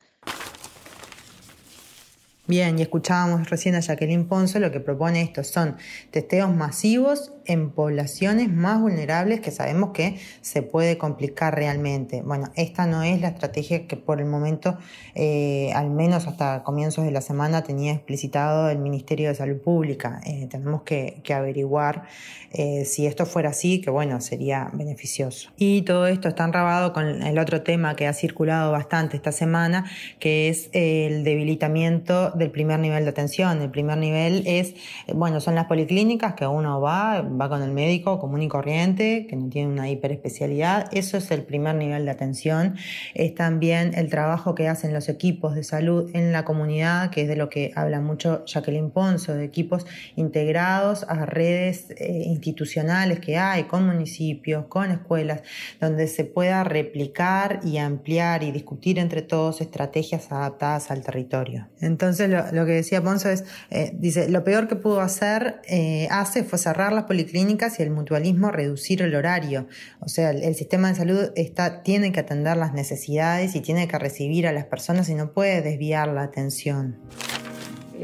Bien, 2.50 2.80
y 2.80 2.82
escuchábamos 2.82 3.48
recién 3.48 3.76
a 3.76 3.80
Jacqueline 3.80 4.26
Ponzo, 4.26 4.58
lo 4.58 4.72
que 4.72 4.80
propone 4.80 5.22
esto 5.22 5.44
son 5.44 5.78
testeos 6.10 6.52
masivos 6.52 7.32
en 7.46 7.72
poblaciones 7.72 8.52
más 8.52 8.80
vulnerables 8.82 9.40
que 9.40 9.52
sabemos 9.52 9.90
que 9.92 10.18
se 10.42 10.64
puede 10.64 10.98
complicar 10.98 11.56
realmente. 11.56 12.22
Bueno, 12.24 12.50
esta 12.56 12.88
no 12.88 13.04
es 13.04 13.22
la 13.22 13.30
estrategia 13.30 13.88
que 13.88 13.98
por 13.98 14.20
el 14.20 14.26
momento, 14.26 14.78
eh, 15.16 15.72
al 15.76 15.90
menos 15.92 16.28
hasta 16.28 16.64
comienzos 16.64 17.06
de 17.06 17.12
la 17.12 17.22
semana, 17.22 17.64
tenía 17.64 17.92
explicitado 17.92 18.70
el 18.70 18.80
Ministerio 18.80 19.30
de 19.30 19.36
Salud 19.36 19.58
Pública. 19.58 20.20
Eh, 20.26 20.48
tenemos 20.50 20.84
que, 20.84 21.22
averiguar 21.34 22.06
eh, 22.52 22.86
si 22.86 23.06
esto 23.06 23.28
fuera 23.28 23.50
así, 23.50 23.82
que 23.82 23.92
bueno, 23.92 24.22
sería 24.22 24.70
beneficioso. 24.74 25.52
Y 25.58 25.84
todo 25.84 26.08
esto 26.08 26.30
está 26.30 26.46
enrabado 26.46 26.94
con 26.94 27.22
el 27.22 27.38
otro 27.38 27.62
tema 27.62 27.96
que 27.96 28.08
ha 28.08 28.14
circulado 28.14 28.72
bastante 28.72 29.18
esta 29.18 29.32
semana, 29.32 29.86
que 30.20 30.50
es 30.50 30.70
el 30.74 31.24
debilitamiento 31.24 32.32
del 32.40 32.52
primer 32.52 32.80
nivel 32.80 33.04
de 33.04 33.10
atención. 33.12 33.62
El 33.62 33.70
primer 33.70 33.98
nivel 33.98 34.44
es, 34.48 34.74
bueno, 35.14 35.40
son 35.40 35.56
las 35.56 35.66
policlínicas 35.66 36.34
que 36.34 36.48
uno 36.48 36.82
va, 36.82 37.22
va 37.22 37.50
con 37.50 37.62
el 37.62 37.72
médico 37.72 38.20
común 38.20 38.42
y 38.42 38.48
corriente, 38.48 39.28
que 39.30 39.36
no 39.36 39.50
tiene 39.50 39.72
una 39.72 39.90
hiperespecialidad. 39.90 40.88
Eso 40.92 41.18
es 41.18 41.30
el 41.32 41.44
primer 41.44 41.76
nivel 41.76 42.06
de 42.06 42.12
atención. 42.12 42.76
Es 43.14 43.36
también 43.36 43.94
el 43.94 44.10
trabajo 44.10 44.56
que 44.56 44.68
hacen 44.68 44.94
los 44.94 45.10
equipos 45.10 45.56
de 45.56 45.64
salud 45.64 46.10
en 46.14 46.32
la 46.32 46.46
comunidad, 46.46 47.12
que 47.12 47.24
es 47.24 47.28
de 47.28 47.36
lo 47.36 47.50
que 47.50 47.72
habla 47.76 48.00
mucho 48.00 48.46
Jacqueline 48.46 48.92
Ponzo, 48.92 49.34
de 49.34 49.44
equipos 49.46 49.86
integrados 50.16 51.06
a 51.08 51.26
redes 51.26 51.92
eh, 51.92 52.24
institucionales 52.26 53.20
que 53.20 53.38
hay 53.38 53.64
con 53.64 53.86
municipios, 53.86 54.66
con 54.68 54.92
escuelas, 54.92 55.42
donde 55.80 56.08
se 56.08 56.26
pueda 56.26 56.64
replicar 56.64 57.60
y 57.64 57.78
ampliar 57.78 58.44
y 58.44 58.52
discutir 58.52 59.00
entre 59.00 59.22
todos 59.22 59.62
estrategias 59.62 60.32
adaptadas 60.32 60.92
al 60.92 61.04
territorio. 61.04 61.68
Entonces, 61.82 62.29
lo, 62.30 62.66
que 62.66 62.72
decía 62.72 63.04
Ponzo 63.04 63.30
es, 63.30 63.44
eh, 63.70 63.92
dice, 63.94 64.30
lo 64.30 64.44
peor 64.44 64.68
que 64.68 64.76
pudo 64.76 65.02
hacer, 65.02 65.62
eh, 65.68 66.08
hace 66.12 66.44
fue 66.44 66.58
cerrar 66.60 66.94
las 66.94 67.06
policlínicas 67.06 67.80
y 67.80 67.84
el 67.84 67.92
mutualismo 67.92 68.52
reducir 68.52 69.02
el 69.02 69.16
horario. 69.16 69.68
O 70.00 70.08
sea, 70.08 70.32
el, 70.32 70.56
sistema 70.56 70.90
de 70.90 70.96
salud 70.96 71.32
está, 71.36 71.84
tiene 71.84 72.12
que 72.12 72.20
atender 72.20 72.58
las 72.58 72.74
necesidades 72.74 73.56
y 73.56 73.62
tiene 73.62 73.88
que 73.88 73.98
recibir 73.98 74.48
a 74.48 74.52
las 74.52 74.66
personas 74.66 75.10
y 75.10 75.16
no 75.16 75.32
puede 75.34 75.62
desviar 75.62 76.08
la 76.10 76.24
atención 76.24 76.98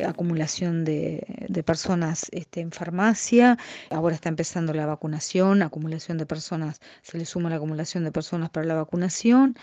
acumulación 0.04 0.84
de, 0.84 1.64
personas 1.66 2.28
este, 2.32 2.62
en 2.62 2.72
farmacia, 2.72 3.58
ahora 3.90 4.16
está 4.16 4.30
empezando 4.30 4.74
la 4.74 4.86
vacunación, 4.86 5.62
acumulación 5.62 6.18
de 6.18 6.26
personas, 6.26 6.82
se 7.02 7.18
le 7.18 7.26
suma 7.26 7.50
la 7.50 7.56
acumulación 7.56 8.04
de 8.04 8.12
personas 8.12 8.50
para 8.50 8.66
la 8.66 8.76
vacunación. 8.76 9.56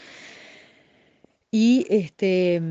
Y 1.51 1.87
este, 1.91 2.63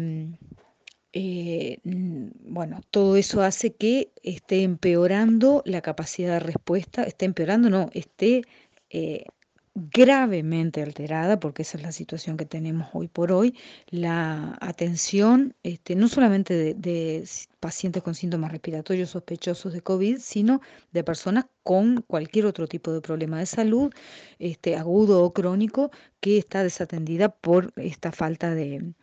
eh, 1.13 1.79
bueno, 1.83 2.81
todo 2.91 3.15
eso 3.17 3.41
hace 3.41 3.73
que 3.75 4.11
esté 4.23 4.63
empeorando 4.63 5.61
la 5.65 5.81
capacidad 5.81 6.33
de 6.33 6.39
respuesta, 6.39 7.03
esté 7.03 7.25
empeorando, 7.25 7.69
no, 7.69 7.89
esté 7.93 8.43
eh, 8.89 9.25
gravemente 9.73 10.81
alterada, 10.81 11.39
porque 11.39 11.61
esa 11.61 11.77
es 11.77 11.83
la 11.83 11.91
situación 11.93 12.35
que 12.35 12.45
tenemos 12.45 12.89
hoy 12.93 13.07
por 13.07 13.31
hoy, 13.31 13.55
la 13.89 14.57
atención 14.59 15.55
este, 15.63 15.95
no 15.95 16.09
solamente 16.09 16.73
de, 16.73 17.23
pacientes 17.61 18.03
con 18.03 18.15
síntomas 18.15 18.51
respiratorios 18.51 19.11
sospechosos 19.11 19.71
de 19.71 19.81
COVID, 19.81 20.17
sino 20.19 20.61
de 20.91 21.03
personas 21.03 21.45
con 21.63 22.01
cualquier 22.01 22.47
otro 22.47 22.67
tipo 22.67 22.91
de 22.91 23.01
problema 23.01 23.39
de 23.39 23.45
salud, 23.45 23.93
este, 24.39 24.75
agudo 24.75 25.23
o 25.23 25.31
crónico, 25.31 25.91
que 26.19 26.37
está 26.37 26.63
desatendida 26.63 27.29
por 27.29 27.71
esta 27.77 28.11
falta 28.11 28.53
de, 28.53 28.93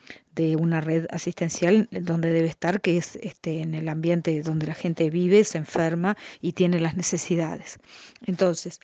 una 0.57 0.81
red 0.81 1.07
asistencial 1.11 1.89
donde 1.91 2.31
debe 2.31 2.47
estar, 2.47 2.81
que 2.81 2.97
es 2.97 3.17
este, 3.17 3.61
en 3.61 3.75
el 3.75 3.89
ambiente 3.89 4.41
donde 4.43 4.69
la 4.69 4.75
gente 4.75 5.11
vive, 5.11 5.43
se 5.43 5.59
enferma 5.59 6.17
y 6.41 6.53
tiene 6.53 6.79
las 6.79 6.97
necesidades. 6.97 7.79
Entonces, 8.25 8.79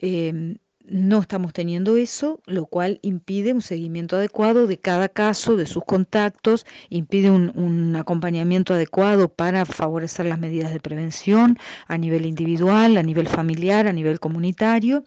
em, 0.00 0.58
no 0.84 1.20
estamos 1.20 1.52
teniendo 1.52 1.96
eso, 1.96 2.40
lo 2.46 2.66
cual 2.66 2.98
impide 3.02 3.52
un 3.52 3.62
seguimiento 3.62 4.16
adecuado 4.16 4.66
de 4.66 4.78
cada 4.78 5.08
caso, 5.08 5.56
de 5.56 5.66
sus 5.66 5.84
contactos, 5.84 6.66
impide 6.90 7.30
un, 7.30 7.96
acompañamiento 7.96 8.74
adecuado 8.74 9.28
para 9.28 9.64
favorecer 9.64 10.26
las 10.26 10.38
medidas 10.38 10.72
de 10.72 10.80
prevención 10.80 11.58
a 11.86 11.98
nivel 11.98 12.26
individual, 12.26 12.96
a 12.96 13.02
nivel 13.02 13.28
familiar, 13.28 13.86
a 13.86 13.92
nivel 13.92 14.18
comunitario. 14.18 15.04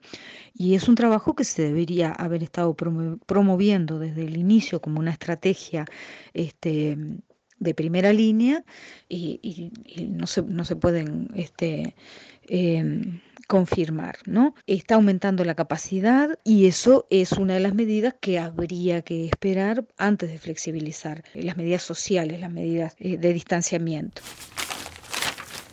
Y 0.53 0.75
es 0.75 0.87
un 0.87 0.95
trabajo 0.95 1.35
que 1.35 1.43
se 1.43 1.63
debería 1.63 2.11
haber 2.11 2.43
estado 2.43 2.75
promoviendo 2.75 3.99
desde 3.99 4.23
el 4.25 4.37
inicio 4.37 4.81
como 4.81 4.99
una 4.99 5.11
estrategia 5.11 5.85
este, 6.33 6.97
de 7.59 7.73
primera 7.73 8.13
línea 8.13 8.63
y, 9.09 9.71
no, 10.09 10.27
se, 10.27 10.41
no 10.43 10.63
se 10.63 10.75
pueden... 10.75 11.29
Este, 11.35 11.95
em, 12.47 13.19
confirmar, 13.47 14.17
¿no? 14.25 14.55
Está 14.67 14.95
aumentando 14.95 15.43
la 15.45 15.55
capacidad 15.55 16.37
y 16.43 16.67
eso 16.67 17.07
es 17.09 17.33
una 17.33 17.53
de 17.55 17.59
las 17.59 17.73
medidas 17.73 18.15
que 18.19 18.39
habría 18.39 19.01
que 19.01 19.25
esperar 19.25 19.85
antes 19.97 20.29
de 20.29 20.39
flexibilizar 20.39 21.23
las 21.33 21.57
medidas 21.57 21.83
sociales, 21.83 22.39
las 22.39 22.51
medidas 22.51 22.95
eh, 22.99 23.17
de 23.17 23.33
distanciamiento. 23.33 24.21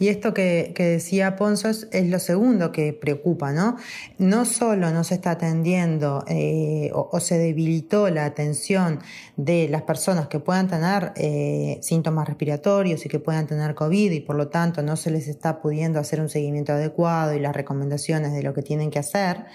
Y 0.03 0.09
esto 0.09 0.35
que, 0.35 0.75
decía 0.77 1.37
Ponzo 1.37 1.69
es, 1.69 1.87
lo 1.93 2.19
segundo 2.19 2.73
que 2.73 2.93
preocupa, 2.93 3.53
¿no? 3.53 3.77
No 4.19 4.45
solo 4.47 4.91
no 4.91 5.05
se 5.05 5.15
está 5.15 5.31
atendiendo 5.31 6.25
eh, 6.27 6.91
o, 6.93 7.21
se 7.21 7.39
debilitó 7.39 8.11
la 8.11 8.25
atención 8.25 8.99
de 9.37 9.69
las 9.69 9.83
personas 9.83 10.29
que 10.29 10.41
puedan 10.41 10.69
tener 10.69 11.13
eh, 11.17 11.79
síntomas 11.83 12.29
respiratorios 12.29 13.05
y 13.07 13.09
que 13.09 13.19
puedan 13.19 13.47
tener 13.47 13.75
COVID 13.75 14.11
y 14.11 14.21
por 14.21 14.37
lo 14.37 14.49
tanto 14.49 14.83
no 14.83 14.97
se 14.97 15.11
les 15.11 15.29
está 15.29 15.61
pudiendo 15.61 15.99
hacer 15.99 16.21
un 16.21 16.29
seguimiento 16.29 16.73
adecuado 16.73 17.35
y 17.35 17.41
las 17.41 17.55
recomendaciones 17.55 18.33
de 18.33 18.43
lo 18.43 18.53
que 18.53 18.63
tienen 18.63 18.91
que 18.91 18.99
hacer, 18.99 19.47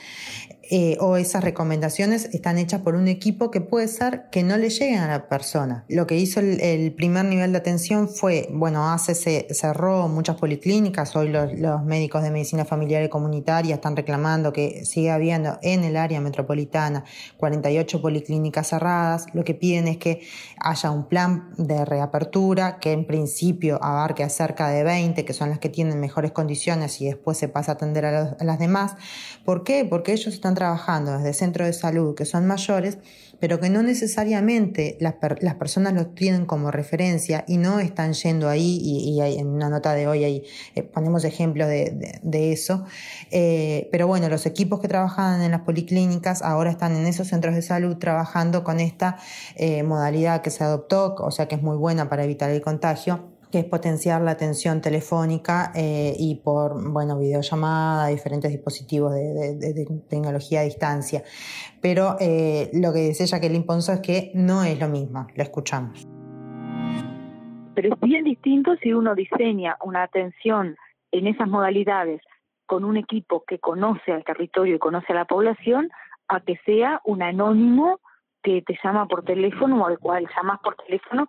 eh, 0.69 0.97
o 0.99 1.15
esas 1.15 1.45
recomendaciones 1.45 2.25
están 2.33 2.57
hechas 2.57 2.81
por 2.81 2.95
un 2.95 3.07
equipo 3.07 3.51
que 3.51 3.61
puede 3.61 3.87
ser 3.87 4.25
que 4.31 4.43
no 4.43 4.57
le 4.57 4.69
lleguen 4.69 4.99
a 4.99 5.07
la 5.07 5.29
persona. 5.29 5.85
Lo 5.87 6.05
que 6.07 6.17
hizo 6.17 6.41
el, 6.41 6.93
primer 6.93 7.23
nivel 7.23 7.53
de 7.53 7.57
atención 7.57 8.09
fue, 8.09 8.49
bueno, 8.51 8.91
hace 8.91 9.15
se 9.15 9.47
cerró 9.51 10.09
muchas 10.09 10.35
policlínicas, 10.35 11.15
hoy 11.15 11.29
los, 11.29 11.83
médicos 11.85 12.21
de 12.23 12.31
medicina 12.31 12.65
familiar 12.65 13.03
y 13.03 13.09
comunitaria 13.09 13.75
están 13.75 13.95
reclamando 13.95 14.51
que 14.51 14.83
sigue 14.83 15.11
habiendo 15.11 15.57
en 15.61 15.85
el 15.85 15.95
área 15.95 16.19
metropolitana 16.19 17.05
48 17.37 18.01
policlínicas 18.01 18.67
cerradas, 18.67 19.27
lo 19.33 19.45
que 19.45 19.53
piden 19.67 19.87
es 19.89 19.97
que 19.97 20.21
haya 20.59 20.91
un 20.91 21.07
plan 21.09 21.49
de 21.57 21.83
reapertura 21.83 22.79
que 22.79 22.93
en 22.93 23.05
principio 23.05 23.83
abarque 23.83 24.23
a 24.23 24.29
cerca 24.29 24.69
de 24.69 24.83
20, 24.83 25.25
que 25.25 25.33
son 25.33 25.49
las 25.49 25.59
que 25.59 25.67
tienen 25.67 25.99
mejores 25.99 26.31
condiciones 26.31 27.01
y 27.01 27.05
después 27.05 27.37
se 27.37 27.49
pasa 27.49 27.73
a 27.73 27.75
atender 27.75 28.05
a, 28.05 28.37
a 28.39 28.43
las 28.45 28.59
demás. 28.59 28.95
¿Por 29.43 29.63
qué? 29.65 29.85
Porque 29.85 30.13
ellos 30.13 30.33
están 30.33 30.55
trabajando 30.55 31.17
desde 31.17 31.33
centros 31.33 31.67
de 31.67 31.73
salud 31.73 32.15
que 32.15 32.25
son 32.25 32.47
mayores, 32.47 32.97
pero 33.39 33.59
que 33.59 33.69
no 33.69 33.83
necesariamente 33.83 34.97
las, 34.99 35.15
personas 35.55 35.93
los 35.93 36.13
tienen 36.15 36.45
como 36.45 36.71
referencia 36.71 37.43
y 37.47 37.57
no 37.57 37.79
están 37.79 38.13
yendo 38.13 38.49
ahí, 38.49 38.79
y, 38.81 39.19
en 39.21 39.47
una 39.47 39.69
nota 39.69 39.93
de 39.93 40.07
hoy 40.07 40.23
ahí 40.23 40.43
eh, 40.75 40.83
ponemos 40.83 41.23
ejemplos 41.23 41.67
de, 41.67 42.51
eso. 42.51 42.85
Eh, 43.31 43.89
pero 43.91 44.07
bueno, 44.07 44.29
los 44.29 44.45
equipos 44.45 44.79
que 44.79 44.87
trabajan 44.87 45.41
en 45.41 45.51
las 45.51 45.61
policlínicas 45.61 46.41
ahora 46.41 46.71
están 46.71 46.95
en 46.95 47.05
esos 47.05 47.27
centros 47.27 47.55
de 47.55 47.61
salud 47.61 47.97
trabajando 47.97 48.63
con 48.63 48.79
esta 48.79 49.17
eh, 49.55 49.83
modalidad 49.83 50.41
que 50.41 50.49
se 50.49 50.63
adoptó, 50.63 51.15
o 51.15 51.31
sea 51.31 51.47
que 51.47 51.55
es 51.55 51.61
muy 51.61 51.77
buena 51.77 52.09
para 52.09 52.23
evitar 52.23 52.49
el 52.49 52.61
contagio 52.61 53.36
que 53.51 53.59
es 53.59 53.65
potenciar 53.65 54.21
la 54.21 54.31
atención 54.31 54.81
telefónica 54.81 55.71
eh, 55.75 56.13
y 56.17 56.41
por, 56.43 56.91
bueno, 56.91 57.17
videollamada, 57.17 58.07
diferentes 58.07 58.51
dispositivos 58.51 59.13
de, 59.13 59.85
tecnología 60.09 60.61
a 60.61 60.63
distancia. 60.63 61.23
Pero 61.81 62.15
eh, 62.19 62.69
lo 62.73 62.93
que 62.93 62.99
dice 62.99 63.25
Jacqueline 63.25 63.65
Ponzo 63.65 63.93
es 63.93 64.01
que 64.01 64.31
no 64.33 64.63
es 64.63 64.79
lo 64.79 64.89
mismo, 64.89 65.27
lo 65.35 65.43
escuchamos. 65.43 66.07
Pero 67.75 67.93
es 67.93 67.99
bien 68.01 68.23
distinto 68.23 68.75
si 68.81 68.93
uno 68.93 69.15
diseña 69.15 69.77
una 69.83 70.03
atención 70.03 70.75
en 71.11 71.27
esas 71.27 71.47
modalidades 71.47 72.21
con 72.65 72.83
un 72.83 72.97
equipo 72.97 73.43
que 73.47 73.59
conoce 73.59 74.11
al 74.11 74.25
territorio 74.25 74.75
y 74.75 74.79
conoce 74.79 75.13
a 75.13 75.15
la 75.15 75.25
población, 75.25 75.89
a 76.27 76.41
que 76.41 76.59
sea 76.65 77.01
un 77.05 77.21
anónimo 77.21 77.99
que 78.43 78.61
te 78.61 78.77
llama 78.83 79.07
por 79.07 79.23
teléfono 79.23 79.81
o 79.81 79.87
al 79.87 79.99
cual 79.99 80.27
llamas 80.35 80.59
por 80.63 80.75
teléfono 80.75 81.27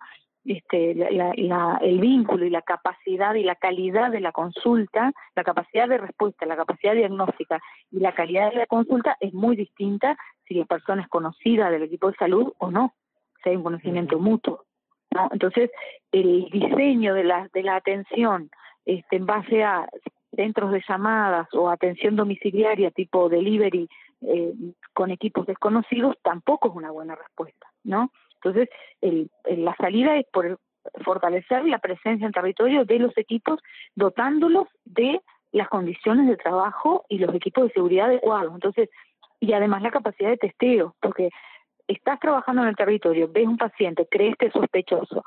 este, 0.53 0.91
el 0.91 1.99
vínculo 1.99 2.43
y 2.43 2.49
la 2.49 2.63
capacidad 2.63 3.35
y 3.35 3.43
la 3.43 3.55
calidad 3.55 4.11
de 4.11 4.19
la 4.19 4.31
consulta, 4.31 5.11
la 5.35 5.43
capacidad 5.43 5.87
de 5.87 5.99
respuesta, 5.99 6.47
la 6.47 6.55
capacidad 6.55 6.95
diagnóstica 6.95 7.61
y 7.91 7.99
la 7.99 8.13
calidad 8.13 8.49
de 8.49 8.57
la 8.57 8.65
consulta 8.65 9.15
es 9.19 9.31
muy 9.31 9.55
distinta 9.55 10.17
si 10.47 10.55
la 10.55 10.65
persona 10.65 11.03
es 11.03 11.07
conocida 11.07 11.69
del 11.69 11.83
equipo 11.83 12.09
de 12.09 12.17
salud 12.17 12.51
o 12.57 12.71
no, 12.71 12.95
si 13.43 13.49
hay 13.49 13.57
un 13.57 13.63
conocimiento 13.63 14.17
mutuo. 14.17 14.65
¿no? 15.11 15.29
Entonces, 15.31 15.69
el 16.11 16.49
diseño 16.49 17.13
de 17.13 17.25
la, 17.25 17.47
de 17.53 17.61
la 17.61 17.75
atención 17.75 18.49
este, 18.85 19.17
en 19.17 19.27
base 19.27 19.63
a 19.63 19.87
centros 20.35 20.71
de 20.71 20.83
llamadas 20.87 21.47
o 21.53 21.69
atención 21.69 22.15
domiciliaria 22.15 22.89
tipo 22.89 23.29
delivery 23.29 23.87
eh, 24.21 24.53
con 24.93 25.11
equipos 25.11 25.45
desconocidos 25.45 26.15
tampoco 26.23 26.69
es 26.69 26.75
una 26.75 26.89
buena 26.89 27.15
respuesta, 27.15 27.67
¿no? 27.83 28.11
Entonces, 28.43 28.69
el, 29.01 29.29
la 29.45 29.75
salida 29.75 30.17
es 30.17 30.25
por 30.31 30.59
fortalecer 31.03 31.65
la 31.65 31.79
presencia 31.79 32.25
en 32.25 32.31
territorio 32.31 32.85
de 32.85 32.99
los 32.99 33.17
equipos, 33.17 33.59
dotándolos 33.95 34.67
de 34.85 35.21
las 35.51 35.67
condiciones 35.67 36.27
de 36.27 36.37
trabajo 36.37 37.05
y 37.09 37.17
los 37.17 37.33
equipos 37.33 37.65
de 37.65 37.73
seguridad 37.73 38.07
adecuados. 38.07 38.53
Entonces, 38.53 38.89
y 39.39 39.53
además 39.53 39.81
la 39.81 39.91
capacidad 39.91 40.29
de 40.29 40.37
testeo, 40.37 40.95
porque 41.01 41.29
estás 41.87 42.19
trabajando 42.19 42.61
en 42.61 42.69
el 42.69 42.75
territorio, 42.75 43.29
ves 43.31 43.47
un 43.47 43.57
paciente, 43.57 44.07
crees 44.09 44.35
que 44.37 44.47
es 44.47 44.53
sospechoso, 44.53 45.23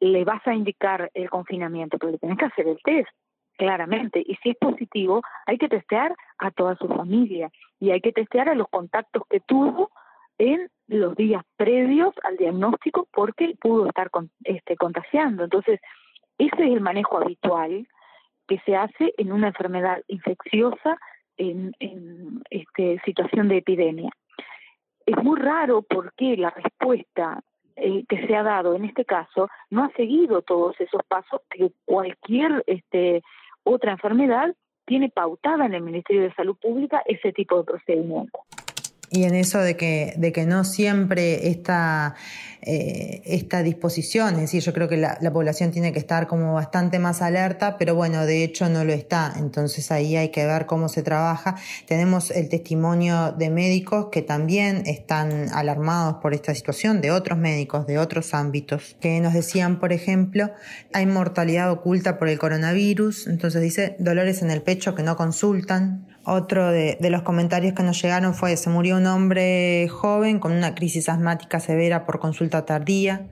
le 0.00 0.24
vas 0.24 0.46
a 0.46 0.54
indicar 0.54 1.10
el 1.14 1.30
confinamiento, 1.30 1.98
pero 1.98 2.12
le 2.12 2.18
tienes 2.18 2.38
que 2.38 2.44
hacer 2.46 2.68
el 2.68 2.78
test, 2.82 3.08
claramente. 3.56 4.22
Y 4.24 4.34
si 4.36 4.50
es 4.50 4.56
positivo, 4.56 5.22
hay 5.46 5.58
que 5.58 5.68
testear 5.68 6.14
a 6.38 6.50
toda 6.50 6.76
su 6.76 6.88
familia 6.88 7.50
y 7.80 7.90
hay 7.90 8.00
que 8.00 8.12
testear 8.12 8.48
a 8.48 8.54
los 8.54 8.68
contactos 8.68 9.22
que 9.28 9.40
tuvo 9.40 9.90
en 10.38 10.68
los 10.88 11.16
días 11.16 11.42
previos 11.56 12.14
al 12.22 12.36
diagnóstico 12.36 13.08
porque 13.12 13.54
pudo 13.60 13.86
estar 13.86 14.10
con, 14.10 14.30
este, 14.44 14.76
contagiando. 14.76 15.44
Entonces, 15.44 15.80
Ese 16.38 16.64
es 16.64 16.72
el 16.72 16.80
manejo 16.80 17.18
habitual 17.18 17.88
que 18.46 18.58
se 18.66 18.76
hace 18.76 19.14
en 19.16 19.32
una 19.32 19.48
enfermedad 19.48 20.02
infecciosa 20.06 20.98
en, 21.36 21.74
en 21.80 22.42
este, 22.50 23.00
situación 23.04 23.48
de 23.48 23.58
epidemia. 23.58 24.10
Es 25.06 25.16
muy 25.22 25.40
raro 25.40 25.82
porque 25.82 26.36
la 26.36 26.50
respuesta 26.50 27.42
eh, 27.76 28.04
que 28.08 28.26
se 28.26 28.36
ha 28.36 28.42
dado 28.42 28.74
en 28.74 28.84
este 28.84 29.04
caso 29.04 29.48
no 29.70 29.84
ha 29.84 29.90
seguido 29.92 30.42
todos 30.42 30.80
esos 30.80 31.02
pasos 31.08 31.40
que 31.50 31.72
cualquier 31.84 32.64
este, 32.66 33.22
otra 33.64 33.92
enfermedad 33.92 34.54
tiene 34.86 35.08
pautada 35.08 35.66
en 35.66 35.74
el 35.74 35.82
Ministerio 35.82 36.22
de 36.22 36.34
Salud 36.34 36.56
Pública 36.56 37.02
ese 37.06 37.32
tipo 37.32 37.58
de 37.58 37.64
procedimiento 37.64 38.38
y 39.10 39.24
en 39.24 39.34
eso 39.34 39.60
de 39.60 39.76
que, 39.76 40.14
de 40.16 40.32
que 40.32 40.46
no 40.46 40.64
siempre 40.64 41.48
esta, 41.48 42.16
eh, 42.62 43.22
esta 43.24 43.62
disposición, 43.62 44.34
es 44.34 44.40
decir, 44.40 44.62
yo 44.62 44.72
creo 44.72 44.88
que 44.88 44.96
la, 44.96 45.16
la, 45.20 45.32
población 45.32 45.70
tiene 45.70 45.92
que 45.92 46.00
estar 46.00 46.26
como 46.26 46.54
bastante 46.54 46.98
más 46.98 47.22
alerta, 47.22 47.78
pero 47.78 47.94
bueno, 47.94 48.26
de 48.26 48.42
hecho 48.42 48.68
no 48.68 48.84
lo 48.84 48.92
está, 48.92 49.34
entonces 49.36 49.92
ahí 49.92 50.16
hay 50.16 50.30
que 50.30 50.44
ver 50.44 50.66
cómo 50.66 50.88
se 50.88 51.04
trabaja. 51.04 51.54
Tenemos 51.86 52.32
el 52.32 52.48
testimonio 52.48 53.32
de 53.32 53.50
médicos 53.50 54.08
que 54.10 54.22
también 54.22 54.82
están 54.86 55.52
alarmados 55.52 56.16
por 56.20 56.34
esta 56.34 56.54
situación, 56.54 57.00
de 57.00 57.12
otros 57.12 57.38
médicos, 57.38 57.86
de 57.86 57.98
otros 57.98 58.34
ámbitos, 58.34 58.96
que 59.00 59.20
nos 59.20 59.34
decían, 59.34 59.78
por 59.78 59.92
ejemplo, 59.92 60.50
hay 60.92 61.06
mortalidad 61.06 61.70
oculta 61.70 62.18
por 62.18 62.28
el 62.28 62.38
coronavirus, 62.38 63.28
entonces 63.28 63.62
dice 63.62 63.94
dolores 64.00 64.42
en 64.42 64.50
el 64.50 64.62
pecho 64.62 64.96
que 64.96 65.04
no 65.04 65.16
consultan, 65.16 66.06
otro 66.26 66.70
de, 66.70 66.98
los 67.08 67.22
comentarios 67.22 67.72
que 67.72 67.82
nos 67.82 68.02
llegaron 68.02 68.34
fue, 68.34 68.56
se 68.56 68.68
murió 68.68 68.96
un 68.96 69.06
hombre 69.06 69.88
joven 69.88 70.40
con 70.40 70.52
una 70.52 70.74
crisis 70.74 71.08
asmática 71.08 71.60
severa 71.60 72.04
por 72.04 72.18
consulta 72.18 72.64
tardía. 72.66 73.28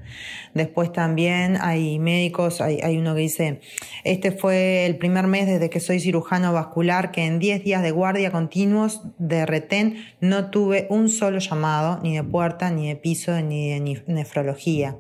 Después 0.55 0.93
también 0.93 1.59
hay 1.61 1.99
médicos, 1.99 2.61
hay, 2.61 2.79
hay 2.83 2.97
uno 2.97 3.15
que 3.15 3.23
dice, 3.23 3.61
este 4.05 4.31
fue 4.31 4.87
el 4.87 4.97
primer 4.97 5.27
mes 5.27 5.47
desde 5.47 5.71
que 5.71 5.81
soy 5.81 5.99
cirujano 5.99 6.53
vascular 6.53 7.11
que 7.11 7.25
en 7.25 7.41
10 7.41 7.65
días 7.65 7.83
de 7.83 7.91
guardia 7.91 8.31
continuos 8.31 9.03
de 9.19 9.45
retén 9.45 9.97
no 10.21 10.51
tuve 10.51 10.87
un 10.89 11.09
solo 11.09 11.41
llamado, 11.41 11.99
ni 12.03 12.15
de 12.17 12.23
puerta, 12.23 12.71
ni 12.71 12.89
de 12.89 12.97
piso, 12.97 13.41
ni 13.41 13.71
de 13.71 14.03
nefrología. 14.07 14.97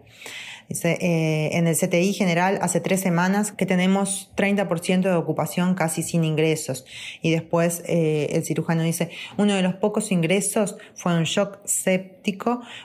Dice, 0.68 0.98
eh, 1.00 1.56
en 1.56 1.66
el 1.66 1.76
CTI 1.76 2.12
general 2.12 2.58
hace 2.62 2.80
tres 2.80 3.00
semanas 3.00 3.52
que 3.52 3.66
tenemos 3.66 4.30
30% 4.36 5.02
de 5.02 5.14
ocupación 5.14 5.74
casi 5.74 6.02
sin 6.02 6.24
ingresos. 6.24 6.84
Y 7.22 7.30
después 7.30 7.82
eh, 7.86 8.28
el 8.30 8.44
cirujano 8.44 8.82
dice, 8.82 9.10
uno 9.36 9.54
de 9.54 9.62
los 9.62 9.74
pocos 9.74 10.10
ingresos 10.10 10.76
fue 10.94 11.16
un 11.16 11.24
shock 11.24 11.58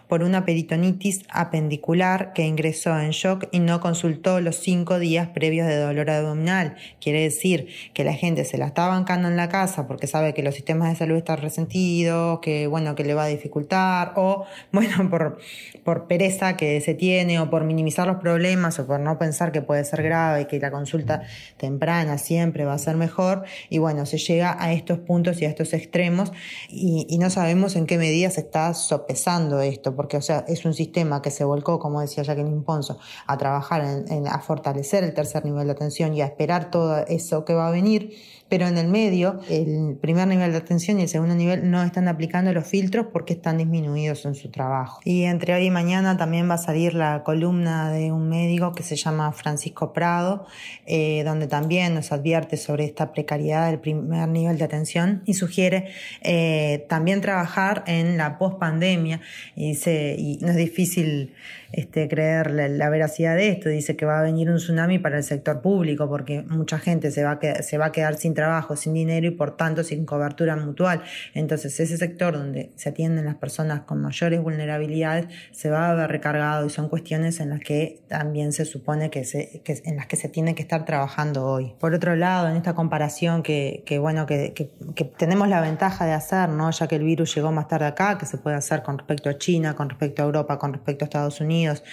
por 0.08 0.24
una 0.24 0.46
peritonitis 0.46 1.24
apendicular 1.30 2.34
que 2.34 2.46
ingresó 2.46 3.00
en 3.00 3.12
shock 3.12 3.48
y 3.52 3.60
no 3.60 3.80
consultó 3.80 4.42
los 4.42 4.58
cinco 4.58 5.00
días 5.00 5.30
previos 5.30 5.68
de 5.68 5.78
dolor 5.78 6.10
abdominal. 6.10 6.76
Quiere 7.00 7.22
decir 7.22 7.68
que 7.94 8.04
la 8.04 8.14
gente 8.14 8.44
se 8.44 8.58
la 8.58 8.68
está 8.68 8.88
bancando 8.88 9.30
en 9.30 9.38
la 9.38 9.50
casa 9.50 9.88
porque 9.88 10.08
sabe 10.08 10.34
que 10.34 10.44
los 10.44 10.56
sistemas 10.56 10.90
de 10.90 10.96
salud 10.96 11.16
están 11.16 11.38
resentidos, 11.38 12.40
que 12.42 12.68
bueno, 12.68 12.96
que 12.96 13.06
le 13.06 13.14
va 13.14 13.24
a 13.24 13.28
dificultar 13.28 14.14
o 14.16 14.46
bueno, 14.72 15.10
por, 15.10 15.40
por 15.84 16.08
pereza 16.08 16.58
que 16.58 16.82
se 16.82 16.94
tiene 16.94 17.40
o 17.40 17.50
por 17.50 17.64
minimizar 17.64 18.08
los 18.08 18.18
problemas 18.18 18.78
o 18.80 18.88
por 18.88 19.00
no 19.00 19.18
pensar 19.18 19.52
que 19.52 19.62
puede 19.62 19.86
ser 19.86 20.04
grave 20.04 20.42
y 20.42 20.46
que 20.46 20.60
la 20.60 20.72
consulta 20.72 21.24
temprana 21.58 22.18
siempre 22.18 22.66
va 22.66 22.74
a 22.74 22.78
ser 22.78 22.98
mejor. 22.98 23.44
Y 23.70 23.78
bueno, 23.78 24.06
se 24.06 24.18
llega 24.18 24.58
a 24.60 24.74
estos 24.74 25.00
puntos 25.00 25.42
y 25.42 25.46
a 25.46 25.50
estos 25.50 25.74
extremos 25.74 26.32
y, 26.68 27.18
no 27.20 27.30
sabemos 27.30 27.76
en 27.76 27.86
qué 27.86 27.98
medida 27.98 28.30
se 28.30 28.40
está 28.40 28.74
sopesando 28.74 29.29
esto, 29.62 29.96
porque 29.96 30.18
o 30.18 30.22
sea, 30.22 30.44
es 30.48 30.66
un 30.66 30.74
sistema 30.74 31.22
que 31.22 31.30
se 31.30 31.44
volcó, 31.44 31.78
como 31.78 32.02
decía 32.02 32.24
Jacqueline 32.24 32.64
Ponzo, 32.64 32.98
a 33.28 33.38
trabajar 33.38 33.84
en, 33.86 34.28
a 34.28 34.40
fortalecer 34.40 35.04
el 35.04 35.14
tercer 35.14 35.46
nivel 35.46 35.68
de 35.68 35.74
atención 35.74 36.14
y 36.16 36.22
a 36.22 36.26
esperar 36.26 36.72
todo 36.72 36.98
eso 37.08 37.46
que 37.46 37.54
va 37.54 37.68
a 37.68 37.72
venir 37.72 38.18
pero 38.50 38.68
en 38.68 38.78
el 38.78 38.88
medio, 38.88 39.40
el 39.48 39.98
primer 40.02 40.28
nivel 40.28 40.52
de 40.52 40.58
atención 40.58 41.00
y 41.00 41.04
el 41.04 41.10
segundo 41.10 41.36
nivel 41.36 41.70
no 41.70 41.84
están 41.84 42.08
aplicando 42.08 42.52
los 42.52 42.66
filtros 42.66 43.06
porque 43.14 43.34
están 43.34 43.60
disminuidos 43.60 44.26
en 44.26 44.34
su 44.34 44.50
trabajo. 44.50 45.00
Y 45.06 45.24
entre 45.24 45.54
hoy 45.54 45.66
y 45.66 45.72
mañana 45.72 46.18
también 46.18 46.50
va 46.50 46.56
a 46.56 46.58
salir 46.58 46.96
la 46.96 47.24
columna 47.24 47.92
de 47.92 48.12
un 48.12 48.28
médico 48.28 48.74
que 48.74 48.82
se 48.82 48.96
llama 48.96 49.32
Francisco 49.32 49.94
Prado, 49.94 50.48
eh, 50.88 51.24
donde 51.24 51.48
también 51.48 51.94
nos 51.94 52.12
advierte 52.12 52.58
sobre 52.58 52.86
esta 52.86 53.14
precariedad 53.14 53.70
del 53.70 53.80
primer 53.80 54.28
nivel 54.28 54.58
de 54.58 54.66
atención 54.66 55.22
y 55.26 55.36
sugiere 55.36 55.90
eh, 56.22 56.86
también 56.90 57.22
trabajar 57.22 57.84
en 57.86 58.18
la 58.18 58.40
pospandemia. 58.40 59.22
Y, 59.56 59.78
y 59.86 60.40
no 60.42 60.50
es 60.50 60.56
difícil 60.56 61.34
este, 61.72 62.08
creer 62.08 62.50
la, 62.52 62.90
veracidad 62.90 63.36
de 63.36 63.50
esto. 63.50 63.70
Dice 63.70 63.96
que 63.96 64.06
va 64.06 64.20
a 64.20 64.24
venir 64.24 64.50
un 64.50 64.58
tsunami 64.58 64.98
para 64.98 65.18
el 65.18 65.24
sector 65.24 65.62
público 65.62 66.10
porque 66.10 66.42
mucha 66.42 66.80
gente 66.80 67.12
se 67.12 67.24
va 67.24 67.40
a, 67.42 67.62
se 67.62 67.78
va 67.78 67.88
a 67.88 67.92
quedar 67.92 68.16
sin 68.18 68.34
trabajo, 68.40 68.76
sin 68.76 68.94
dinero 68.94 69.28
y 69.28 69.32
por 69.32 69.58
tanto 69.58 69.84
sin 69.84 70.06
cobertura 70.06 70.56
mutual. 70.56 71.04
Entonces 71.34 71.80
ese 71.80 71.98
sector 71.98 72.34
donde 72.34 72.72
se 72.76 72.90
atienden 72.90 73.26
las 73.26 73.36
personas 73.36 73.82
con 73.82 74.02
mayores 74.02 74.42
vulnerabilidades 74.42 75.28
se 75.52 75.70
va 75.70 75.90
a 75.90 75.94
ver 75.94 76.10
recargado 76.10 76.66
y 76.66 76.70
son 76.70 76.88
cuestiones 76.90 77.40
en 77.40 77.50
las 77.50 77.60
que 77.60 78.02
también 78.08 78.54
se 78.54 78.66
supone 78.66 79.10
que, 79.10 79.26
se, 79.26 79.62
que 79.64 79.82
en 79.84 79.98
las 79.98 80.08
que 80.08 80.16
se 80.16 80.30
tiene 80.30 80.56
que 80.56 80.62
estar 80.62 80.86
trabajando 80.86 81.46
hoy. 81.46 81.74
Por 81.80 81.94
otro 81.94 82.16
lado, 82.16 82.48
en 82.50 82.56
esta 82.56 82.74
comparación 82.74 83.44
que, 83.44 83.84
que 83.86 84.00
bueno, 84.00 84.26
que, 84.26 84.54
que, 84.54 84.70
que, 84.96 85.06
tenemos 85.06 85.48
la 85.50 85.62
ventaja 85.62 86.06
de 86.06 86.14
hacer, 86.14 86.50
¿no? 86.50 86.72
ya 86.72 86.88
que 86.88 86.96
el 86.96 87.04
virus 87.04 87.36
llegó 87.36 87.52
más 87.52 87.68
tarde 87.68 87.88
acá, 87.88 88.18
que 88.18 88.26
se 88.26 88.38
puede 88.38 88.56
hacer 88.56 88.84
con 88.84 88.98
respecto 88.98 89.30
a 89.30 89.38
China, 89.38 89.76
con 89.76 89.90
respecto 89.90 90.22
a 90.22 90.26
Europa, 90.26 90.58
con 90.58 90.74
respecto 90.74 91.04
a 91.04 91.06
Estados 91.06 91.42
Unidos. 91.42 91.84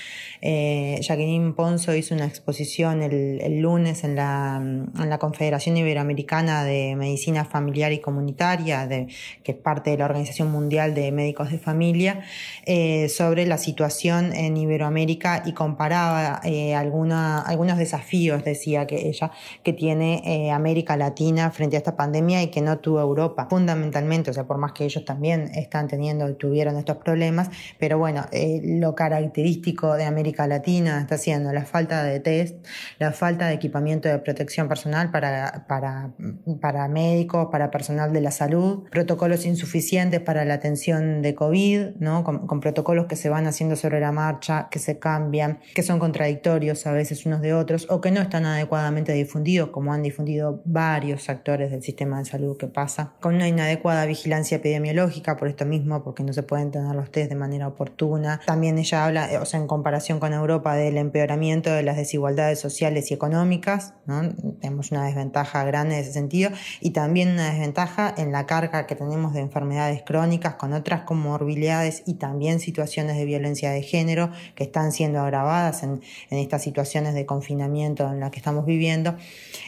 Eh, 0.40 0.98
Jacqueline 1.02 1.54
Ponzo 1.54 1.94
hizo 1.94 2.14
una 2.14 2.26
exposición 2.26 3.02
el, 3.02 3.40
el 3.40 3.60
lunes 3.60 4.04
en 4.04 4.14
la, 4.14 4.56
en 4.56 5.08
la 5.08 5.18
Confederación 5.18 5.76
Iberoamericana 5.76 6.35
de 6.36 6.94
Medicina 6.96 7.46
Familiar 7.46 7.92
y 7.92 8.00
Comunitaria, 8.00 8.86
de, 8.86 9.06
que 9.42 9.52
es 9.52 9.58
parte 9.58 9.90
de 9.90 9.98
la 9.98 10.04
Organización 10.04 10.50
Mundial 10.50 10.94
de 10.94 11.10
Médicos 11.12 11.50
de 11.50 11.58
Familia, 11.58 12.20
eh, 12.66 13.08
sobre 13.08 13.46
la 13.46 13.56
situación 13.56 14.34
en 14.34 14.56
Iberoamérica 14.56 15.42
y 15.46 15.52
comparaba 15.52 16.40
eh, 16.44 16.74
alguna, 16.74 17.40
algunos 17.40 17.78
desafíos, 17.78 18.44
decía 18.44 18.86
que 18.86 19.08
ella, 19.08 19.30
que 19.62 19.72
tiene 19.72 20.22
eh, 20.26 20.50
América 20.50 20.96
Latina 20.96 21.50
frente 21.50 21.76
a 21.76 21.78
esta 21.78 21.96
pandemia 21.96 22.42
y 22.42 22.48
que 22.48 22.60
no 22.60 22.78
tuvo 22.80 23.00
Europa, 23.00 23.46
fundamentalmente, 23.48 24.30
o 24.30 24.34
sea, 24.34 24.44
por 24.44 24.58
más 24.58 24.72
que 24.72 24.84
ellos 24.84 25.06
también 25.06 25.50
están 25.54 25.88
teniendo, 25.88 26.34
tuvieron 26.34 26.76
estos 26.76 26.98
problemas, 26.98 27.48
pero 27.78 27.98
bueno, 27.98 28.26
lo 28.62 28.94
característico 28.94 29.94
de 29.94 30.04
América 30.04 30.46
Latina 30.46 31.00
está 31.00 31.16
siendo 31.16 31.52
la 31.52 31.64
falta 31.64 32.04
de 32.04 32.20
test, 32.20 32.56
la 32.98 33.12
falta 33.12 33.46
de 33.46 33.54
equipamiento 33.54 34.08
de 34.08 34.18
protección 34.18 34.68
personal 34.68 35.10
para, 35.10 35.64
para 35.66 36.10
para 36.60 36.88
médicos, 36.88 37.48
para 37.50 37.70
personal 37.70 38.12
de 38.12 38.20
la 38.20 38.30
salud, 38.30 38.84
protocolos 38.90 39.46
insuficientes 39.46 40.20
para 40.20 40.44
la 40.44 40.54
atención 40.54 41.22
de 41.22 41.34
COVID, 41.34 41.96
¿no? 41.98 42.24
Con, 42.24 42.60
protocolos 42.60 43.06
que 43.06 43.16
se 43.16 43.28
van 43.28 43.46
haciendo 43.46 43.76
sobre 43.76 44.00
la 44.00 44.12
marcha, 44.12 44.68
que 44.70 44.78
se 44.78 44.98
cambian, 44.98 45.60
que 45.74 45.82
son 45.82 45.98
contradictorios 45.98 46.86
a 46.86 46.92
veces 46.92 47.26
unos 47.26 47.42
de 47.42 47.52
otros 47.54 47.86
o 47.90 48.00
que 48.00 48.10
no 48.10 48.20
están 48.20 48.46
adecuadamente 48.46 49.12
difundidos, 49.12 49.70
como 49.70 49.92
han 49.92 50.02
difundido 50.02 50.62
varios 50.64 51.28
actores 51.28 51.70
del 51.70 51.82
sistema 51.82 52.18
de 52.18 52.24
salud 52.24 52.56
que 52.56 52.66
pasa, 52.66 53.12
con 53.20 53.34
una 53.34 53.48
inadecuada 53.48 54.06
vigilancia 54.06 54.56
epidemiológica 54.56 55.36
por 55.36 55.48
esto 55.48 55.66
mismo, 55.66 56.02
porque 56.02 56.22
no 56.22 56.32
se 56.32 56.42
pueden 56.42 56.70
tener 56.70 56.94
los 56.94 57.10
test 57.10 57.28
de 57.28 57.36
manera 57.36 57.68
oportuna. 57.68 58.40
También 58.46 58.78
ella 58.78 59.04
habla, 59.04 59.28
o 59.40 59.44
sea, 59.44 59.60
en 59.60 59.66
comparación 59.66 60.18
con 60.18 60.32
Europa, 60.32 60.74
del 60.74 60.96
empeoramiento 60.96 61.70
de 61.70 61.82
las 61.82 61.96
desigualdades 61.96 62.58
sociales 62.58 63.10
y 63.10 63.14
económicas, 63.14 63.94
¿no? 64.06 64.22
Tenemos 64.60 64.90
una 64.90 65.06
desventaja 65.06 65.64
grande 65.64 65.96
sentido 66.16 66.50
y 66.80 66.90
también 66.90 67.30
una 67.30 67.50
desventaja 67.50 68.12
en 68.16 68.32
la 68.32 68.46
carga 68.46 68.86
que 68.86 68.96
tenemos 68.96 69.34
de 69.34 69.40
enfermedades 69.40 70.02
crónicas 70.02 70.54
con 70.54 70.72
otras 70.72 71.02
comorbilidades 71.02 72.02
y 72.06 72.14
también 72.14 72.58
situaciones 72.58 73.16
de 73.16 73.24
violencia 73.24 73.70
de 73.70 73.82
género 73.82 74.30
que 74.54 74.64
están 74.64 74.92
siendo 74.92 75.20
agravadas 75.20 75.82
en, 75.82 76.00
estas 76.30 76.62
situaciones 76.62 77.14
de 77.14 77.26
confinamiento 77.26 78.10
en 78.10 78.20
las 78.20 78.30
que 78.30 78.38
estamos 78.38 78.64
viviendo. 78.66 79.16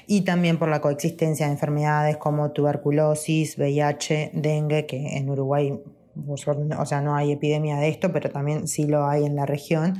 Y 0.06 0.22
también 0.22 0.58
por 0.58 0.68
la 0.68 0.80
coexistencia 0.80 1.46
de 1.46 1.52
enfermedades 1.52 2.16
como 2.16 2.50
tuberculosis, 2.50 3.58
VIH, 3.58 4.30
dengue, 4.32 4.86
que 4.86 5.16
en 5.16 5.28
Uruguay 5.30 5.78
o 6.26 6.86
sea, 6.86 7.00
no 7.00 7.14
hay 7.14 7.32
epidemia 7.32 7.76
de 7.76 7.88
esto, 7.88 8.12
pero 8.12 8.30
también 8.30 8.66
sí 8.68 8.86
lo 8.86 9.06
hay 9.06 9.24
en 9.24 9.36
la 9.36 9.46
región. 9.46 9.94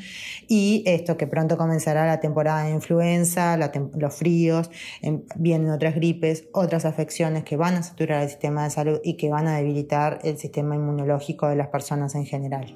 Y 0.49 0.83
esto 0.87 1.17
que 1.17 1.27
pronto 1.27 1.57
comenzará 1.57 2.07
la 2.07 2.21
temporada 2.21 2.65
de 2.65 2.73
influenza, 2.73 3.57
los 3.57 4.19
fríos, 4.19 4.71
em, 5.03 5.23
vienen 5.37 5.71
otras 5.71 5.95
gripes, 5.95 6.49
otras 6.53 6.85
afecciones 6.85 7.45
que 7.45 7.57
van 7.57 7.75
a 7.75 7.83
saturar 7.83 8.23
el 8.23 8.29
sistema 8.29 8.65
de 8.65 8.71
salud 8.71 9.01
y 9.05 9.17
que 9.17 9.31
van 9.31 9.47
a 9.47 9.57
debilitar 9.57 10.19
el 10.25 10.39
sistema 10.39 10.75
inmunológico 10.75 11.49
de 11.49 11.57
las 11.57 11.69
personas 11.69 12.15
en 12.15 12.27
general. 12.27 12.67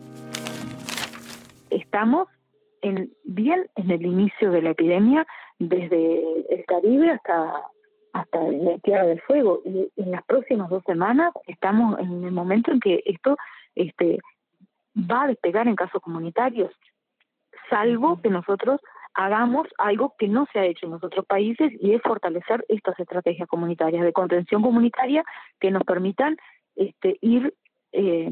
Estamos 1.71 2.29
en, 2.83 3.13
bien 3.25 3.67
en 3.77 3.91
el 3.91 4.05
inicio 4.05 4.51
de 4.51 4.63
la 4.63 4.71
epidemia, 4.71 5.27
desde 5.59 6.23
el 6.55 6.65
Caribe 6.67 7.11
hasta 7.11 7.55
hasta 8.13 8.41
la 8.41 8.79
Tierra 8.79 9.07
del 9.07 9.21
Fuego. 9.23 9.61
Y 9.65 9.91
en 9.97 10.11
las 10.11 10.25
próximas 10.25 10.69
dos 10.69 10.83
semanas 10.85 11.33
estamos 11.47 11.99
en 11.99 12.25
el 12.25 12.33
momento 12.33 12.71
en 12.71 12.81
que 12.81 13.03
esto 13.07 13.37
este, 13.75 14.19
va 14.97 15.25
a 15.25 15.29
despegar 15.29 15.69
en 15.69 15.77
casos 15.77 16.03
comunitarios, 16.03 16.71
salvo 17.71 18.21
que 18.21 18.29
nosotros 18.29 18.81
hagamos 19.15 19.67
algo 19.79 20.15
que 20.19 20.29
no 20.29 20.47
se 20.53 20.59
ha 20.59 20.65
hecho 20.65 20.87
en 20.87 20.93
los 20.93 21.05
otros 21.05 21.27
países 21.27 21.73
y 21.81 21.93
es 21.93 22.03
fortalecer 22.03 22.65
estas 22.69 22.99
estrategias 22.99 23.49
comunitarias 23.49 24.05
de 24.05 24.13
contención 24.13 24.63
comunitaria 24.63 25.23
que 25.61 25.71
nos 25.71 25.83
permitan 25.85 26.37
este, 26.77 27.19
ir 27.21 27.55
eh, 27.93 28.31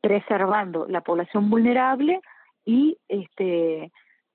preservando 0.00 0.86
la 0.86 1.00
población 1.00 1.48
vulnerable 1.48 2.20
y 2.64 2.98
este 3.08 3.90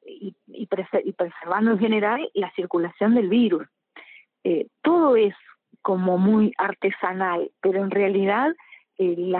y, 0.08 0.36
y, 0.48 0.68
preservando 0.68 1.72
en 1.72 1.80
general 1.80 2.30
la 2.36 2.52
circulación 2.52 3.16
del 3.16 3.28
virus. 3.28 3.68
Eh, 4.46 4.68
todo 4.84 5.16
es 5.16 5.34
como 5.82 6.20
muy 6.20 6.54
artesanal, 6.60 7.50
pero 7.62 7.84
en 7.84 7.90
realidad 7.90 8.54
eh, 9.00 9.34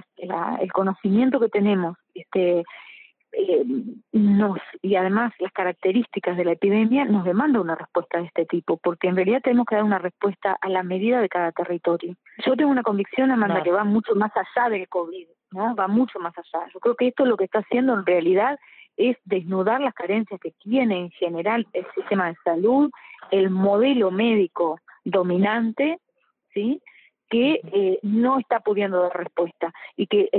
el 0.60 0.74
conocimiento 0.74 1.40
que 1.40 1.48
tenemos 1.48 1.96
este, 2.16 2.64
eh, 3.34 3.66
nos 4.14 4.58
y 4.82 4.96
además 4.96 5.32
las 5.38 5.52
características 5.52 6.36
de 6.38 6.46
la 6.46 6.54
epidemia 6.54 7.06
nos 7.06 7.24
demanda 7.24 7.62
una 7.62 7.76
respuesta 7.76 8.18
de 8.18 8.26
este 8.26 8.48
tipo, 8.48 8.78
porque 8.78 9.08
en 9.08 9.16
realidad 9.16 9.42
tenemos 9.44 9.68
que 9.68 9.76
dar 9.76 9.84
una 9.84 10.00
respuesta 10.00 10.58
a 10.60 10.70
la 10.70 10.82
medida 10.82 11.22
de 11.22 11.30
cada 11.30 11.52
territorio. 11.52 12.16
Yo 12.44 12.56
tengo 12.56 12.72
una 12.72 12.82
convicción, 12.82 13.30
Amanda, 13.30 13.62
que 13.62 13.72
va 13.72 13.84
mucho 13.84 14.16
más 14.16 14.32
allá 14.36 14.70
del 14.70 14.90
COVID, 14.90 15.28
¿no? 15.52 15.76
Va 15.76 15.88
mucho 15.88 16.18
más 16.18 16.34
allá. 16.36 16.66
Yo 16.74 16.80
creo 16.80 16.96
que 16.96 17.10
esto 17.10 17.26
lo 17.26 17.38
que 17.38 17.46
está 17.46 17.60
haciendo 17.60 17.94
en 17.94 18.08
realidad 18.08 18.58
es 18.98 19.18
desnudar 19.26 19.82
las 19.82 19.94
carencias 19.94 20.40
que 20.40 20.52
tiene 20.52 20.98
en 20.98 21.12
general 21.12 21.68
el 21.74 21.86
sistema 21.96 22.28
de 22.28 22.38
salud, 22.44 22.90
el 23.32 23.50
modelo 23.50 24.12
médico 24.12 24.80
dominante, 25.04 26.00
¿sí? 26.54 26.82
que 27.30 27.60
eh, 27.64 28.00
no 28.04 28.40
está 28.40 28.60
pudiendo 28.60 29.02
dar 29.02 29.18
respuesta 29.18 29.74
y 29.96 30.08
que 30.08 30.30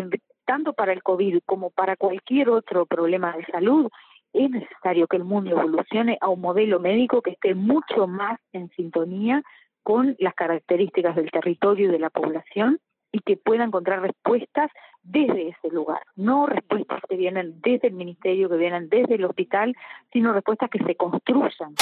tanto 0.44 0.72
para 0.72 0.92
el 0.92 1.02
COVID 1.02 1.40
como 1.44 1.70
para 1.70 1.96
cualquier 1.96 2.48
otro 2.50 2.86
problema 2.86 3.36
de 3.36 3.44
salud 3.46 3.90
es 4.32 4.50
necesario 4.50 5.06
que 5.06 5.16
el 5.16 5.24
mundo 5.24 5.50
evolucione 5.50 6.18
a 6.20 6.28
un 6.28 6.40
modelo 6.40 6.78
médico 6.78 7.22
que 7.22 7.30
esté 7.30 7.54
mucho 7.54 8.06
más 8.06 8.38
en 8.52 8.70
sintonía 8.70 9.42
con 9.82 10.16
las 10.18 10.34
características 10.34 11.16
del 11.16 11.30
territorio 11.30 11.88
y 11.88 11.92
de 11.92 11.98
la 11.98 12.10
población 12.10 12.78
y 13.12 13.20
que 13.20 13.36
pueda 13.36 13.64
encontrar 13.64 14.02
respuestas 14.02 14.70
desde 15.08 15.48
ese 15.48 15.68
lugar, 15.70 16.02
no 16.16 16.46
respuestas 16.46 17.00
que 17.08 17.16
vienen 17.16 17.60
desde 17.60 17.88
el 17.88 17.94
ministerio, 17.94 18.48
que 18.48 18.56
vienen 18.56 18.88
desde 18.88 19.14
el 19.14 19.24
hospital, 19.24 19.76
sino 20.12 20.32
respuestas 20.32 20.70
que 20.70 20.82
se 20.84 20.94
construyan. 20.94 21.74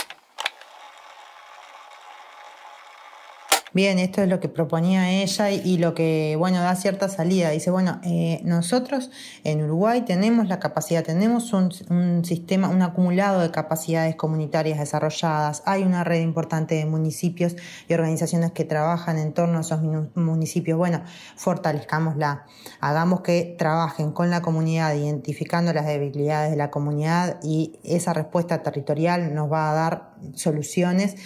Bien, 3.74 3.98
esto 3.98 4.22
es 4.22 4.28
lo 4.28 4.38
que 4.38 4.48
proponía 4.48 5.10
ella 5.10 5.50
y, 5.50 5.78
lo 5.78 5.94
que, 5.94 6.36
bueno, 6.38 6.60
da 6.60 6.76
cierta 6.76 7.08
salida. 7.08 7.50
Dice, 7.50 7.72
bueno, 7.72 8.00
eh, 8.04 8.40
nosotros 8.44 9.10
en 9.42 9.64
Uruguay 9.64 10.02
tenemos 10.02 10.46
la 10.46 10.60
capacidad, 10.60 11.02
tenemos 11.02 11.52
un, 11.52 11.72
un, 11.90 12.24
sistema, 12.24 12.68
un 12.68 12.82
acumulado 12.82 13.40
de 13.40 13.50
capacidades 13.50 14.14
comunitarias 14.14 14.78
desarrolladas, 14.78 15.64
hay 15.66 15.82
una 15.82 16.04
red 16.04 16.20
importante 16.20 16.76
de 16.76 16.86
municipios 16.86 17.56
y 17.88 17.94
organizaciones 17.94 18.52
que 18.52 18.64
trabajan 18.64 19.18
en 19.18 19.32
torno 19.32 19.58
a 19.58 19.62
esos 19.62 19.80
municipios. 20.14 20.78
Bueno, 20.78 21.02
fortalezcámosla, 21.34 22.46
hagamos 22.78 23.22
que 23.22 23.56
trabajen 23.58 24.12
con 24.12 24.30
la 24.30 24.40
comunidad, 24.40 24.94
identificando 24.94 25.72
las 25.72 25.86
debilidades 25.86 26.52
de 26.52 26.56
la 26.56 26.70
comunidad 26.70 27.40
y 27.42 27.72
esa 27.82 28.12
respuesta 28.12 28.62
territorial 28.62 29.34
nos 29.34 29.50
va 29.50 29.72
a 29.72 29.74
dar 29.74 30.14
soluciones 30.34 31.16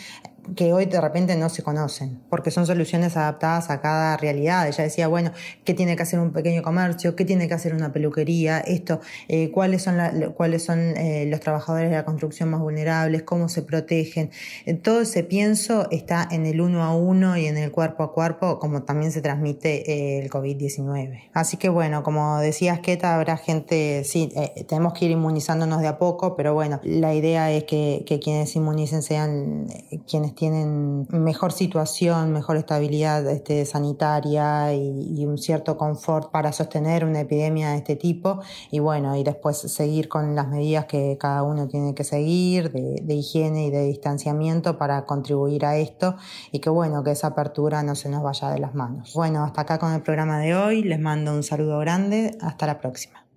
que 0.57 0.73
hoy 0.73 0.87
de 0.87 1.01
repente 1.01 1.37
no 1.37 1.49
se 1.49 1.63
conocen, 1.63 2.21
porque 2.29 2.51
son 2.51 2.67
soluciones 2.67 3.17
adaptadas 3.17 3.71
a 3.71 3.81
cada 3.81 4.17
realidad. 4.17 4.69
Ella 4.69 4.85
decía, 4.85 5.09
bueno, 5.09 5.33
¿qué 5.65 5.75
tiene 5.75 5.97
que 5.97 6.03
hacer 6.03 6.21
un 6.21 6.33
pequeño 6.33 6.63
comercio? 6.63 7.17
¿Qué 7.17 7.25
tiene 7.25 7.49
que 7.49 7.55
hacer 7.55 7.75
una 7.75 7.93
peluquería? 7.93 8.61
Esto, 8.61 9.01
eh, 9.29 9.51
¿cuáles 9.51 9.83
son, 9.83 9.97
cuáles 10.37 10.65
son 10.65 10.79
eh, 10.97 11.27
los 11.27 11.41
trabajadores 11.41 11.91
de 11.91 11.97
la 11.97 12.05
construcción 12.05 12.51
más 12.51 12.61
vulnerables? 12.61 13.23
¿Cómo 13.23 13.49
se 13.49 13.63
protegen? 13.63 14.31
Eh, 14.67 14.75
todo 14.75 15.03
ese 15.03 15.23
pienso 15.25 15.89
está 15.91 16.27
en 16.31 16.47
el 16.47 16.61
uno 16.61 16.83
a 16.83 16.95
uno 16.95 17.37
y 17.37 17.47
en 17.47 17.57
el 17.57 17.71
cuerpo 17.71 18.03
a 18.03 18.13
cuerpo, 18.13 18.59
como 18.59 18.83
también 18.83 19.13
se 19.13 19.21
transmite 19.21 20.19
el 20.19 20.31
COVID-19. 20.31 21.31
Así 21.33 21.57
que 21.57 21.69
bueno, 21.69 22.03
como 22.03 22.39
decías, 22.41 22.81
Keta, 22.81 23.15
habrá 23.15 23.37
gente, 23.37 24.05
sí, 24.05 24.33
tenemos 24.69 24.93
que 24.95 25.07
ir 25.07 25.11
inmunizándonos 25.11 25.81
de 25.81 25.89
a 25.89 25.99
poco, 25.99 26.37
pero 26.37 26.55
bueno, 26.55 26.81
la 26.83 27.15
idea 27.15 27.51
es 27.51 27.65
que, 27.65 28.05
que 28.07 28.19
quienes 28.19 28.55
inmunicen 28.57 29.03
sean 29.03 29.69
quienes 30.07 30.33
tienen 30.39 31.09
mejor 31.11 31.51
situación, 31.51 32.33
mejor 32.33 32.57
estabilidad 32.57 33.27
este, 33.29 33.67
sanitaria 33.67 34.73
y, 34.73 35.27
un 35.27 35.37
cierto 35.37 35.77
confort 35.77 36.31
para 36.31 36.53
sostener 36.53 37.05
una 37.05 37.21
epidemia 37.21 37.71
de 37.71 37.79
este 37.79 37.97
tipo 37.97 38.41
y 38.71 38.79
bueno, 38.79 39.17
y 39.17 39.25
después 39.25 39.59
seguir 39.59 40.09
con 40.09 40.37
las 40.37 40.47
medidas 40.47 40.85
que 40.87 41.19
cada 41.19 41.43
uno 41.43 41.67
tiene 41.67 41.93
que 41.95 42.05
seguir 42.05 42.71
de, 42.71 43.01
de 43.03 43.15
higiene 43.15 43.67
y 43.67 43.71
de 43.71 43.83
distanciamiento 43.83 44.79
para 44.79 45.05
contribuir 45.07 45.67
a 45.67 45.77
esto 45.77 46.15
y 46.53 46.61
que 46.61 46.71
bueno, 46.71 47.03
que 47.03 47.11
esa 47.11 47.29
apertura 47.29 47.83
no 47.83 47.97
se 47.97 48.09
nos 48.09 48.23
vaya 48.23 48.51
de 48.51 48.61
las 48.61 48.77
manos. 48.77 49.13
Bueno, 49.15 49.43
hasta 49.43 49.63
acá 49.63 49.79
con 49.79 49.93
el 49.93 50.03
programa 50.03 50.39
de 50.39 50.55
hoy, 50.55 50.85
les 50.85 51.01
mando 51.01 51.35
un 51.35 51.43
saludo 51.43 51.81
grande, 51.81 52.39
hasta 52.41 52.67
la 52.67 52.79
próxima. 52.79 53.28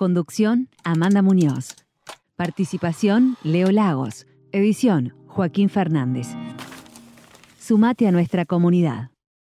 Conducción, 0.00 0.70
Amanda 0.82 1.20
Muñoz. 1.20 1.76
Participación, 2.34 3.36
Leo 3.42 3.70
Lagos. 3.70 4.26
Edición, 4.50 5.12
Joaquín 5.26 5.68
Fernández. 5.68 6.28
Sumate 7.58 8.08
a 8.08 8.10
nuestra 8.10 8.46
comunidad. 8.46 9.10